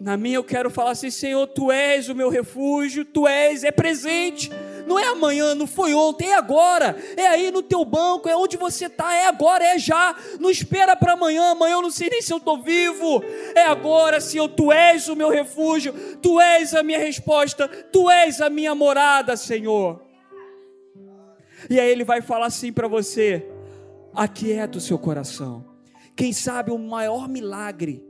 Na 0.00 0.16
minha 0.16 0.36
eu 0.36 0.44
quero 0.44 0.70
falar 0.70 0.92
assim, 0.92 1.10
Senhor, 1.10 1.46
tu 1.46 1.70
és 1.70 2.08
o 2.08 2.14
meu 2.14 2.30
refúgio, 2.30 3.04
tu 3.04 3.28
és, 3.28 3.64
é 3.64 3.70
presente. 3.70 4.50
Não 4.90 4.98
é 4.98 5.06
amanhã, 5.06 5.54
não 5.54 5.68
foi 5.68 5.94
ontem, 5.94 6.30
é 6.30 6.34
agora. 6.34 6.96
É 7.16 7.24
aí 7.28 7.52
no 7.52 7.62
teu 7.62 7.84
banco, 7.84 8.28
é 8.28 8.34
onde 8.34 8.56
você 8.56 8.86
está, 8.86 9.14
é 9.14 9.28
agora, 9.28 9.64
é 9.64 9.78
já. 9.78 10.16
Não 10.40 10.50
espera 10.50 10.96
para 10.96 11.12
amanhã, 11.12 11.52
amanhã 11.52 11.74
eu 11.74 11.82
não 11.82 11.92
sei 11.92 12.10
nem 12.10 12.20
se 12.20 12.32
eu 12.32 12.38
estou 12.38 12.60
vivo. 12.60 13.22
É 13.54 13.66
agora, 13.66 14.20
Senhor, 14.20 14.48
tu 14.48 14.72
és 14.72 15.06
o 15.06 15.14
meu 15.14 15.30
refúgio, 15.30 15.92
tu 16.16 16.40
és 16.40 16.74
a 16.74 16.82
minha 16.82 16.98
resposta, 16.98 17.68
tu 17.68 18.10
és 18.10 18.40
a 18.40 18.50
minha 18.50 18.74
morada, 18.74 19.36
Senhor. 19.36 20.02
E 21.70 21.78
aí 21.78 21.88
ele 21.88 22.02
vai 22.02 22.20
falar 22.20 22.46
assim 22.46 22.72
para 22.72 22.88
você: 22.88 23.48
aquieta 24.12 24.78
o 24.78 24.80
seu 24.80 24.98
coração. 24.98 25.64
Quem 26.16 26.32
sabe 26.32 26.72
o 26.72 26.78
maior 26.78 27.28
milagre 27.28 28.04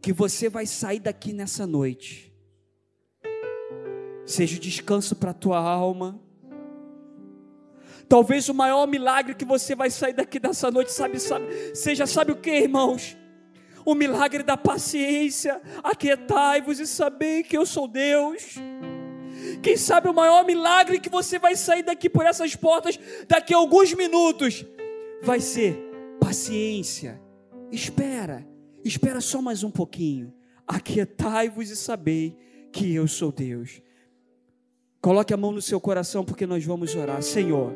que 0.00 0.14
você 0.14 0.48
vai 0.48 0.64
sair 0.64 1.00
daqui 1.00 1.34
nessa 1.34 1.66
noite 1.66 2.31
seja 4.32 4.56
o 4.56 4.60
descanso 4.60 5.14
para 5.14 5.30
a 5.30 5.34
tua 5.34 5.58
alma. 5.58 6.20
Talvez 8.08 8.48
o 8.48 8.54
maior 8.54 8.86
milagre 8.86 9.34
que 9.34 9.44
você 9.44 9.74
vai 9.74 9.90
sair 9.90 10.12
daqui 10.12 10.38
dessa 10.38 10.70
noite, 10.70 10.92
sabe, 10.92 11.18
sabe, 11.18 11.46
seja, 11.74 12.06
sabe 12.06 12.32
o 12.32 12.36
que, 12.36 12.50
irmãos? 12.50 13.16
O 13.84 13.94
milagre 13.94 14.42
da 14.42 14.56
paciência. 14.56 15.60
Aquietai-vos 15.82 16.78
e 16.78 16.86
sabei 16.86 17.42
que 17.42 17.56
eu 17.56 17.64
sou 17.64 17.88
Deus. 17.88 18.56
Quem 19.62 19.76
sabe 19.76 20.08
o 20.08 20.14
maior 20.14 20.44
milagre 20.44 21.00
que 21.00 21.08
você 21.08 21.38
vai 21.38 21.56
sair 21.56 21.82
daqui 21.82 22.08
por 22.08 22.26
essas 22.26 22.54
portas 22.54 22.98
daqui 23.26 23.54
a 23.54 23.56
alguns 23.56 23.92
minutos 23.94 24.64
vai 25.22 25.40
ser 25.40 25.78
paciência. 26.20 27.20
Espera, 27.70 28.46
espera 28.84 29.20
só 29.20 29.40
mais 29.40 29.64
um 29.64 29.70
pouquinho. 29.70 30.32
Aquietai-vos 30.66 31.70
e 31.70 31.76
sabei 31.76 32.36
que 32.70 32.94
eu 32.94 33.08
sou 33.08 33.32
Deus. 33.32 33.80
Coloque 35.02 35.34
a 35.34 35.36
mão 35.36 35.50
no 35.50 35.60
seu 35.60 35.80
coração 35.80 36.24
porque 36.24 36.46
nós 36.46 36.64
vamos 36.64 36.94
orar. 36.94 37.20
Senhor, 37.22 37.72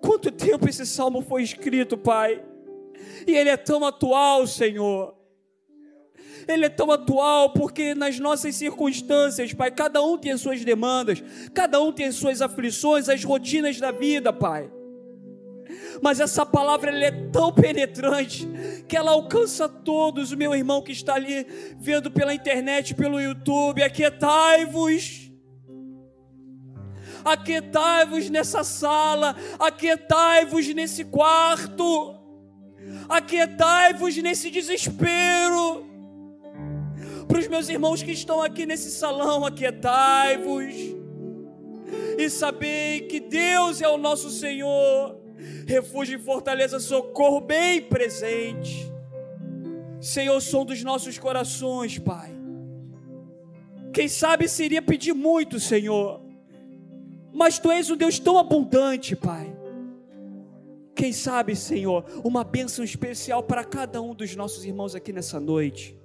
quanto 0.00 0.32
tempo 0.32 0.68
esse 0.68 0.84
salmo 0.84 1.22
foi 1.22 1.44
escrito, 1.44 1.96
Pai? 1.96 2.42
E 3.24 3.36
ele 3.36 3.50
é 3.50 3.56
tão 3.56 3.84
atual, 3.84 4.48
Senhor. 4.48 5.14
Ele 6.48 6.66
é 6.66 6.68
tão 6.68 6.90
atual 6.90 7.52
porque 7.52 7.94
nas 7.94 8.18
nossas 8.18 8.56
circunstâncias, 8.56 9.54
Pai, 9.54 9.70
cada 9.70 10.02
um 10.02 10.18
tem 10.18 10.32
as 10.32 10.40
suas 10.40 10.64
demandas, 10.64 11.22
cada 11.54 11.80
um 11.80 11.92
tem 11.92 12.06
as 12.06 12.16
suas 12.16 12.42
aflições, 12.42 13.08
as 13.08 13.22
rotinas 13.22 13.78
da 13.78 13.92
vida, 13.92 14.32
Pai 14.32 14.68
mas 16.00 16.20
essa 16.20 16.46
palavra 16.46 16.90
ela 16.90 17.04
é 17.04 17.10
tão 17.10 17.52
penetrante 17.52 18.48
que 18.88 18.96
ela 18.96 19.10
alcança 19.10 19.68
todos. 19.68 20.32
O 20.32 20.36
meu 20.36 20.54
irmão 20.54 20.82
que 20.82 20.92
está 20.92 21.14
ali 21.14 21.46
vendo 21.78 22.10
pela 22.10 22.34
internet, 22.34 22.94
pelo 22.94 23.20
YouTube, 23.20 23.82
aquietai-vos. 23.82 25.30
Aquietai-vos 27.24 28.28
nessa 28.30 28.64
sala, 28.64 29.36
aquietai-vos 29.58 30.66
nesse 30.74 31.04
quarto, 31.04 32.16
aquietai-vos 33.08 34.16
nesse 34.16 34.50
desespero. 34.50 35.86
Para 37.28 37.38
os 37.38 37.46
meus 37.46 37.68
irmãos 37.68 38.02
que 38.02 38.10
estão 38.10 38.42
aqui 38.42 38.66
nesse 38.66 38.90
salão, 38.90 39.46
aquietai-vos 39.46 40.74
e 42.18 42.28
sabei 42.28 43.02
que 43.02 43.20
Deus 43.20 43.80
é 43.80 43.88
o 43.88 43.96
nosso 43.96 44.30
Senhor 44.30 45.21
refúgio 45.66 46.18
e 46.18 46.22
fortaleza, 46.22 46.78
socorro 46.80 47.40
bem 47.40 47.82
presente. 47.82 48.90
Senhor, 50.00 50.40
som 50.40 50.64
dos 50.64 50.82
nossos 50.82 51.16
corações, 51.18 51.98
Pai. 51.98 52.32
Quem 53.92 54.08
sabe 54.08 54.48
seria 54.48 54.82
pedir 54.82 55.12
muito, 55.12 55.60
Senhor, 55.60 56.20
mas 57.32 57.58
Tu 57.58 57.70
és 57.70 57.90
um 57.90 57.96
Deus 57.96 58.18
tão 58.18 58.36
abundante, 58.38 59.14
Pai. 59.14 59.56
Quem 60.94 61.12
sabe, 61.12 61.54
Senhor, 61.54 62.04
uma 62.24 62.42
bênção 62.42 62.84
especial 62.84 63.42
para 63.42 63.64
cada 63.64 64.00
um 64.02 64.14
dos 64.14 64.34
nossos 64.34 64.64
irmãos 64.64 64.94
aqui 64.94 65.12
nessa 65.12 65.38
noite. 65.38 65.96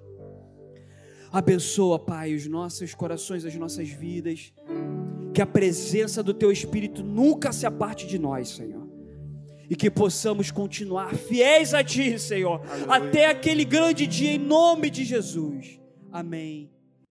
Abençoa, 1.32 2.00
Pai, 2.00 2.34
os 2.34 2.48
nossos 2.48 2.94
corações, 2.94 3.46
as 3.46 3.56
nossas 3.56 3.90
vidas. 3.90 4.54
Que 5.34 5.42
a 5.42 5.46
presença 5.46 6.24
do 6.24 6.34
Teu 6.34 6.52
Espírito 6.52 7.04
nunca 7.04 7.52
se 7.52 7.66
aparte 7.66 8.08
de 8.08 8.18
nós, 8.18 8.50
Senhor 8.50 8.77
e 9.70 9.76
que 9.76 9.90
possamos 9.90 10.52
continuar 10.52 11.14
fiéis 11.14 11.74
a 11.74 11.84
Ti, 11.84 12.18
Senhor, 12.18 12.62
Aleluia. 12.70 12.96
até 12.96 13.26
aquele 13.26 13.66
grande 13.66 14.08
dia, 14.08 14.32
em 14.32 14.38
nome 14.38 14.90
de 14.90 15.04
Jesus. 15.04 15.80
Amém. 16.12 16.70